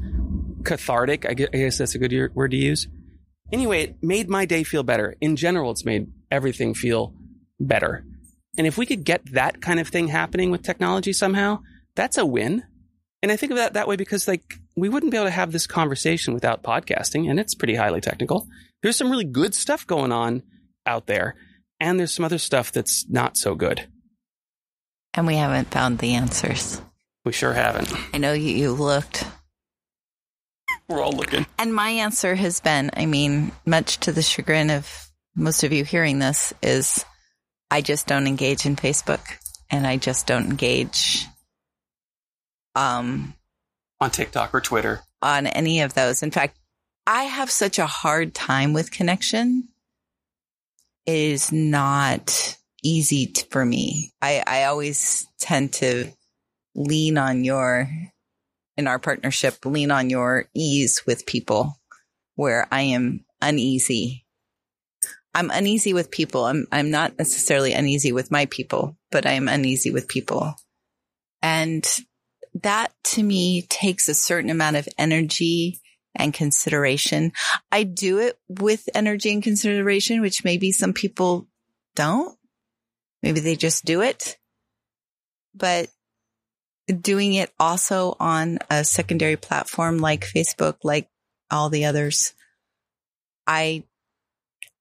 cathartic. 0.65 1.25
I 1.25 1.35
guess 1.35 1.79
that's 1.79 1.95
a 1.95 1.99
good 1.99 2.35
word 2.35 2.51
to 2.51 2.57
use. 2.57 2.89
Anyway, 3.53 3.83
it 3.83 4.03
made 4.03 4.29
my 4.29 4.47
day 4.47 4.65
feel 4.65 4.83
better. 4.83 5.15
In 5.21 5.37
general, 5.37 5.71
it's 5.71 5.85
made 5.85 6.11
everything 6.31 6.75
feel 6.75 7.15
better. 7.61 8.05
And 8.57 8.67
if 8.67 8.79
we 8.79 8.87
could 8.87 9.05
get 9.05 9.33
that 9.33 9.61
kind 9.61 9.79
of 9.79 9.89
thing 9.89 10.09
happening 10.09 10.51
with 10.51 10.63
technology 10.63 11.13
somehow, 11.13 11.61
that's 11.95 12.19
a 12.19 12.27
win. 12.27 12.65
And 13.23 13.31
I 13.31 13.37
think 13.37 13.53
of 13.53 13.59
that 13.59 13.75
that 13.75 13.87
way 13.87 13.97
because 13.97 14.27
like 14.27 14.59
we 14.77 14.89
wouldn't 14.89 15.13
be 15.13 15.17
able 15.17 15.27
to 15.27 15.31
have 15.31 15.53
this 15.53 15.67
conversation 15.67 16.35
without 16.35 16.63
podcasting 16.63 17.31
and 17.31 17.39
it's 17.39 17.55
pretty 17.55 17.77
highly 17.77 18.01
technical. 18.01 18.49
There's 18.83 18.97
some 18.97 19.11
really 19.11 19.25
good 19.25 19.55
stuff 19.55 19.87
going 19.87 20.13
on 20.13 20.43
out 20.87 21.07
there 21.07 21.37
and 21.79 21.99
there's 21.99 22.15
some 22.15 22.25
other 22.25 22.39
stuff 22.39 22.73
that's 22.73 23.09
not 23.09 23.37
so 23.37 23.55
good. 23.55 23.87
And 25.15 25.27
we 25.27 25.37
haven't 25.37 25.71
found 25.71 25.99
the 25.99 26.15
answers. 26.15 26.81
We 27.25 27.33
sure 27.33 27.53
haven't. 27.53 27.93
I 28.13 28.19
know 28.19 28.33
you, 28.33 28.51
you 28.51 28.73
looked. 28.73 29.25
We're 30.89 31.03
all 31.03 31.13
looking. 31.13 31.47
And 31.59 31.75
my 31.75 31.89
answer 31.91 32.35
has 32.35 32.61
been, 32.61 32.91
I 32.97 33.07
mean, 33.07 33.53
much 33.65 33.99
to 34.01 34.13
the 34.13 34.23
chagrin 34.23 34.71
of 34.71 35.09
most 35.35 35.65
of 35.65 35.73
you 35.73 35.85
hearing 35.85 36.19
this, 36.19 36.53
is 36.63 37.05
I 37.71 37.81
just 37.81 38.07
don't 38.07 38.27
engage 38.27 38.67
in 38.67 38.77
Facebook 38.77 39.23
and 39.71 39.87
I 39.87 39.97
just 39.97 40.27
don't 40.27 40.51
engage 40.51 41.27
um 42.75 43.35
on 44.01 44.11
TikTok 44.11 44.55
or 44.55 44.61
Twitter. 44.61 45.01
On 45.23 45.47
any 45.47 45.83
of 45.83 45.95
those. 45.95 46.23
In 46.23 46.31
fact, 46.31 46.59
I 47.07 47.25
have 47.25 47.51
such 47.51 47.79
a 47.79 47.87
hard 47.87 48.35
time 48.35 48.73
with 48.73 48.91
connection. 48.91 49.69
It 51.07 51.15
is 51.15 51.53
not 51.53 52.57
easy 52.83 53.27
t- 53.27 53.45
for 53.51 53.65
me. 53.65 54.13
I, 54.21 54.43
I 54.47 54.65
always 54.65 55.27
tend 55.39 55.73
to 55.75 56.11
lean 56.75 57.19
on 57.19 57.45
your 57.45 57.89
in 58.77 58.87
our 58.87 58.99
partnership, 58.99 59.65
lean 59.65 59.91
on 59.91 60.11
your 60.11 60.49
ease 60.55 61.03
with 61.07 61.27
people 61.27 61.79
where 62.35 62.67
I 62.71 62.83
am 62.83 63.25
uneasy. 63.41 64.25
I'm 65.35 65.51
uneasy 65.51 65.95
with 65.95 66.11
people. 66.11 66.45
I'm, 66.45 66.67
I'm 66.73 66.91
not 66.91 67.19
necessarily 67.19 67.73
uneasy 67.73 68.13
with 68.13 68.31
my 68.31 68.47
people, 68.47 68.97
but 69.11 69.27
I 69.27 69.33
am 69.33 69.49
uneasy 69.49 69.91
with 69.91 70.09
people. 70.09 70.55
And 71.41 71.87
that 72.63 72.93
to 73.05 73.23
me 73.23 73.63
takes 73.63 74.09
a 74.09 74.15
certain 74.15 74.51
amount 74.51 74.77
of 74.77 74.89
energy 74.99 75.81
and 76.15 76.35
consideration. 76.35 77.33
I 77.71 77.85
do 77.85 78.19
it 78.19 78.39
with 78.49 78.89
energy 78.95 79.33
and 79.33 79.43
consideration, 79.43 80.21
which 80.21 80.45
maybe 80.45 80.73
some 80.73 80.93
people 80.93 81.49
don't. 81.95 82.37
Maybe 83.23 83.41
they 83.41 83.57
just 83.57 83.85
do 83.85 84.03
it. 84.03 84.37
But 85.55 85.89
doing 86.87 87.35
it 87.35 87.53
also 87.59 88.17
on 88.19 88.59
a 88.71 88.85
secondary 88.85 89.37
platform 89.37 89.99
like 89.99 90.27
Facebook, 90.27 90.77
like 90.83 91.09
all 91.51 91.71
the 91.71 91.85
others, 91.85 92.35
I, 93.47 93.85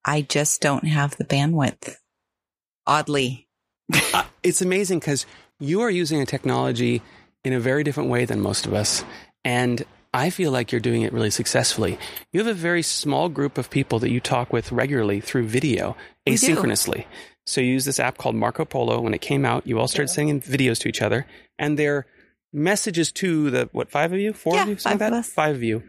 I 0.03 0.21
just 0.21 0.61
don't 0.61 0.87
have 0.87 1.17
the 1.17 1.25
bandwidth. 1.25 1.95
Oddly. 2.87 3.47
uh, 4.13 4.23
it's 4.43 4.61
amazing 4.61 4.99
because 4.99 5.25
you 5.59 5.81
are 5.81 5.91
using 5.91 6.21
a 6.21 6.25
technology 6.25 7.01
in 7.43 7.53
a 7.53 7.59
very 7.59 7.83
different 7.83 8.09
way 8.09 8.25
than 8.25 8.41
most 8.41 8.65
of 8.65 8.73
us. 8.73 9.03
And 9.43 9.85
I 10.13 10.29
feel 10.29 10.51
like 10.51 10.71
you're 10.71 10.81
doing 10.81 11.03
it 11.03 11.13
really 11.13 11.29
successfully. 11.29 11.97
You 12.31 12.39
have 12.41 12.47
a 12.47 12.53
very 12.53 12.81
small 12.81 13.29
group 13.29 13.57
of 13.57 13.69
people 13.69 13.99
that 13.99 14.11
you 14.11 14.19
talk 14.19 14.51
with 14.51 14.71
regularly 14.71 15.21
through 15.21 15.47
video, 15.47 15.95
asynchronously. 16.27 17.05
So 17.45 17.61
you 17.61 17.71
use 17.71 17.85
this 17.85 17.99
app 17.99 18.17
called 18.17 18.35
Marco 18.35 18.65
Polo. 18.65 18.99
When 18.99 19.13
it 19.13 19.21
came 19.21 19.45
out, 19.45 19.65
you 19.65 19.79
all 19.79 19.87
started 19.87 20.11
yeah. 20.11 20.15
sending 20.15 20.41
videos 20.41 20.79
to 20.79 20.89
each 20.89 21.01
other, 21.01 21.25
and 21.57 21.79
their 21.79 22.05
messages 22.51 23.11
to 23.13 23.49
the 23.49 23.69
what 23.71 23.89
five 23.89 24.11
of 24.11 24.19
you, 24.19 24.33
four 24.33 24.55
yeah, 24.55 24.63
of 24.63 24.69
you, 24.69 24.77
something 24.77 24.99
like 24.99 25.23
that, 25.23 25.25
five 25.25 25.55
of 25.55 25.63
you, 25.63 25.81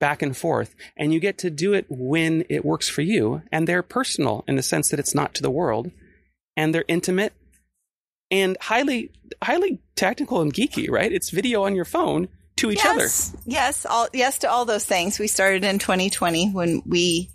back 0.00 0.22
and 0.22 0.36
forth, 0.36 0.74
and 0.96 1.12
you 1.12 1.20
get 1.20 1.38
to 1.38 1.50
do 1.50 1.72
it 1.72 1.86
when 1.88 2.44
it 2.48 2.64
works 2.64 2.88
for 2.88 3.02
you, 3.02 3.42
and 3.52 3.68
they're 3.68 3.82
personal 3.82 4.44
in 4.48 4.56
the 4.56 4.62
sense 4.62 4.88
that 4.90 4.98
it's 4.98 5.14
not 5.14 5.34
to 5.34 5.42
the 5.42 5.50
world, 5.50 5.92
and 6.56 6.74
they're 6.74 6.84
intimate, 6.88 7.32
and 8.28 8.56
highly 8.60 9.12
highly 9.40 9.80
technical 9.94 10.40
and 10.40 10.52
geeky. 10.52 10.90
Right? 10.90 11.12
It's 11.12 11.30
video 11.30 11.62
on 11.62 11.76
your 11.76 11.84
phone 11.84 12.28
to 12.58 12.70
each 12.70 12.84
yes, 12.84 13.32
other. 13.34 13.42
Yes, 13.46 13.86
all 13.86 14.08
yes 14.12 14.38
to 14.40 14.50
all 14.50 14.64
those 14.64 14.84
things. 14.84 15.18
We 15.18 15.26
started 15.26 15.64
in 15.64 15.78
2020 15.78 16.50
when 16.52 16.82
we 16.86 17.30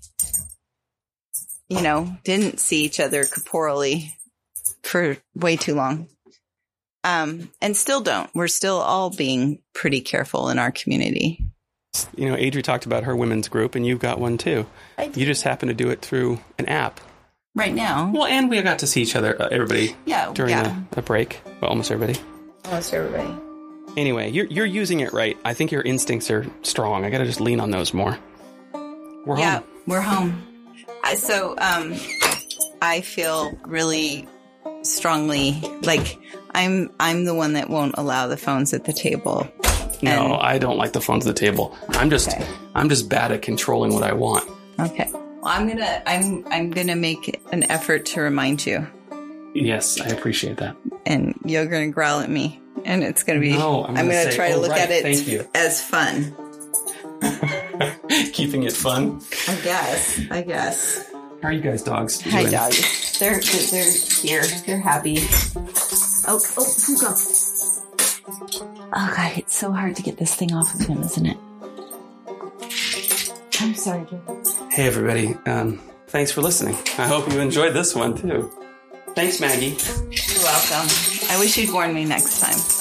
you 1.73 1.81
know, 1.81 2.15
didn't 2.23 2.59
see 2.59 2.83
each 2.83 2.99
other 2.99 3.25
corporally 3.25 4.15
for 4.83 5.17
way 5.35 5.55
too 5.55 5.75
long. 5.75 6.07
Um, 7.03 7.51
and 7.61 7.75
still 7.75 8.01
don't. 8.01 8.29
We're 8.33 8.47
still 8.47 8.77
all 8.77 9.09
being 9.09 9.59
pretty 9.73 10.01
careful 10.01 10.49
in 10.49 10.59
our 10.59 10.71
community. 10.71 11.45
You 12.15 12.29
know, 12.29 12.35
Adri 12.35 12.63
talked 12.63 12.85
about 12.85 13.03
her 13.03 13.15
women's 13.15 13.49
group, 13.49 13.75
and 13.75 13.85
you've 13.85 13.99
got 13.99 14.19
one 14.19 14.37
too. 14.37 14.65
You 15.13 15.25
just 15.25 15.43
happen 15.43 15.67
to 15.67 15.73
do 15.73 15.89
it 15.89 16.01
through 16.01 16.39
an 16.57 16.67
app. 16.67 17.01
Right 17.55 17.73
now. 17.73 18.09
Well, 18.11 18.25
and 18.25 18.49
we 18.49 18.61
got 18.61 18.79
to 18.79 18.87
see 18.87 19.01
each 19.01 19.15
other, 19.15 19.39
uh, 19.39 19.49
everybody. 19.51 19.95
Yeah, 20.05 20.31
during 20.33 20.51
yeah. 20.51 20.81
A, 20.95 20.99
a 20.99 21.01
break. 21.03 21.41
Well, 21.61 21.69
almost 21.69 21.91
everybody. 21.91 22.19
Almost 22.65 22.93
everybody. 22.93 23.52
Anyway, 23.95 24.31
you're 24.31 24.45
you're 24.45 24.65
using 24.65 25.01
it 25.01 25.13
right. 25.13 25.37
I 25.45 25.53
think 25.53 25.71
your 25.71 25.81
instincts 25.81 26.31
are 26.31 26.45
strong. 26.63 27.05
I 27.05 27.09
got 27.09 27.19
to 27.19 27.25
just 27.25 27.41
lean 27.41 27.59
on 27.59 27.71
those 27.71 27.93
more. 27.93 28.17
We're 28.73 29.35
home. 29.35 29.39
yeah, 29.39 29.59
home. 29.59 29.67
we're 29.87 30.01
home. 30.01 30.43
I, 31.03 31.15
so 31.15 31.55
um, 31.59 31.95
I 32.81 33.01
feel 33.01 33.57
really 33.65 34.27
strongly 34.81 35.61
like 35.83 36.19
I'm 36.53 36.91
I'm 36.99 37.25
the 37.25 37.33
one 37.33 37.53
that 37.53 37.69
won't 37.69 37.95
allow 37.97 38.27
the 38.27 38.37
phones 38.37 38.73
at 38.73 38.85
the 38.85 38.93
table. 38.93 39.47
No, 40.01 40.37
I 40.37 40.57
don't 40.57 40.77
like 40.77 40.91
the 40.91 40.99
phones 40.99 41.25
at 41.25 41.35
the 41.35 41.39
table. 41.39 41.77
I'm 41.89 42.09
just 42.09 42.29
okay. 42.29 42.45
I'm 42.75 42.89
just 42.89 43.09
bad 43.09 43.31
at 43.31 43.41
controlling 43.41 43.93
what 43.93 44.03
I 44.03 44.13
want. 44.13 44.49
Okay. 44.79 45.09
Well, 45.11 45.45
I'm 45.45 45.67
gonna 45.67 46.01
I'm 46.05 46.45
I'm 46.47 46.71
gonna 46.71 46.95
make 46.95 47.39
an 47.51 47.69
effort 47.71 48.05
to 48.07 48.21
remind 48.21 48.65
you. 48.65 48.87
Yes, 49.53 50.01
I 50.01 50.07
appreciate 50.07 50.57
that. 50.57 50.75
And 51.05 51.39
you're 51.45 51.67
gonna 51.67 51.89
growl 51.91 52.19
at 52.19 52.29
me, 52.29 52.59
and 52.85 53.03
it's 53.03 53.23
gonna 53.23 53.39
be. 53.39 53.53
No, 53.53 53.85
I'm 53.85 53.95
gonna, 53.95 54.09
gonna 54.09 54.31
say, 54.31 54.35
try 54.35 54.49
to 54.49 54.55
oh, 54.55 54.61
look 54.61 54.71
right, 54.71 54.81
at 54.81 54.91
it 54.91 55.49
as 55.53 55.81
fun. 55.81 56.35
Keeping 58.33 58.63
it 58.63 58.73
fun. 58.73 59.21
I 59.47 59.55
guess. 59.63 60.21
I 60.29 60.41
guess. 60.41 61.09
How 61.41 61.49
are 61.49 61.51
you 61.51 61.61
guys, 61.61 61.83
dogs? 61.83 62.21
Hi, 62.21 62.41
doing? 62.41 62.51
dogs. 62.51 63.19
They're 63.19 63.39
they're 63.39 63.91
here. 63.91 64.43
They're 64.65 64.79
happy. 64.79 65.17
Oh, 66.25 66.39
oh, 66.57 66.73
Hugo. 66.85 67.13
Oh 68.95 69.13
God, 69.15 69.37
it's 69.37 69.55
so 69.55 69.71
hard 69.71 69.95
to 69.97 70.03
get 70.03 70.17
this 70.17 70.35
thing 70.35 70.53
off 70.53 70.73
of 70.73 70.81
him, 70.81 71.01
isn't 71.03 71.25
it? 71.25 71.37
I'm 73.59 73.75
sorry, 73.75 74.05
Hey, 74.71 74.87
everybody. 74.87 75.35
Um, 75.45 75.79
thanks 76.07 76.31
for 76.31 76.41
listening. 76.41 76.75
I 76.97 77.07
hope 77.07 77.31
you 77.31 77.39
enjoyed 77.39 77.73
this 77.73 77.95
one 77.95 78.15
too. 78.15 78.51
Thanks, 79.15 79.39
Maggi. 79.39 79.71
You're 80.09 80.43
welcome. 80.43 81.29
I 81.29 81.39
wish 81.39 81.57
you'd 81.57 81.71
warn 81.71 81.93
me 81.93 82.05
next 82.05 82.39
time. 82.39 82.72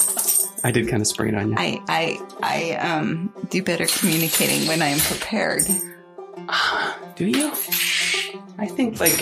I 0.63 0.71
did 0.71 0.87
kind 0.87 1.01
of 1.01 1.07
spring 1.07 1.33
it 1.33 1.37
on 1.37 1.49
you. 1.49 1.55
I 1.57 1.81
I 1.87 2.19
I 2.41 2.71
um 2.75 3.33
do 3.49 3.61
better 3.61 3.85
communicating 3.85 4.67
when 4.67 4.81
I'm 4.81 4.99
prepared. 4.99 5.63
Do 7.15 7.25
you? 7.25 7.51
I 8.57 8.63
I 8.63 8.67
think 8.67 8.99
like 8.99 9.19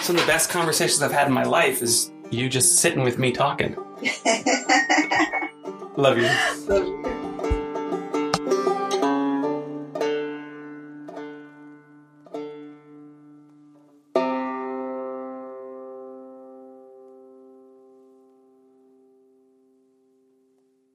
some 0.00 0.16
of 0.16 0.22
the 0.22 0.26
best 0.26 0.50
conversations 0.50 1.02
I've 1.02 1.12
had 1.12 1.26
in 1.26 1.32
my 1.32 1.44
life 1.44 1.82
is 1.82 2.10
you 2.30 2.48
just 2.48 2.78
sitting 2.78 3.02
with 3.02 3.18
me 3.18 3.32
talking. 3.32 3.74
Love 5.96 6.18
you. 6.18 6.28
So, 6.66 7.02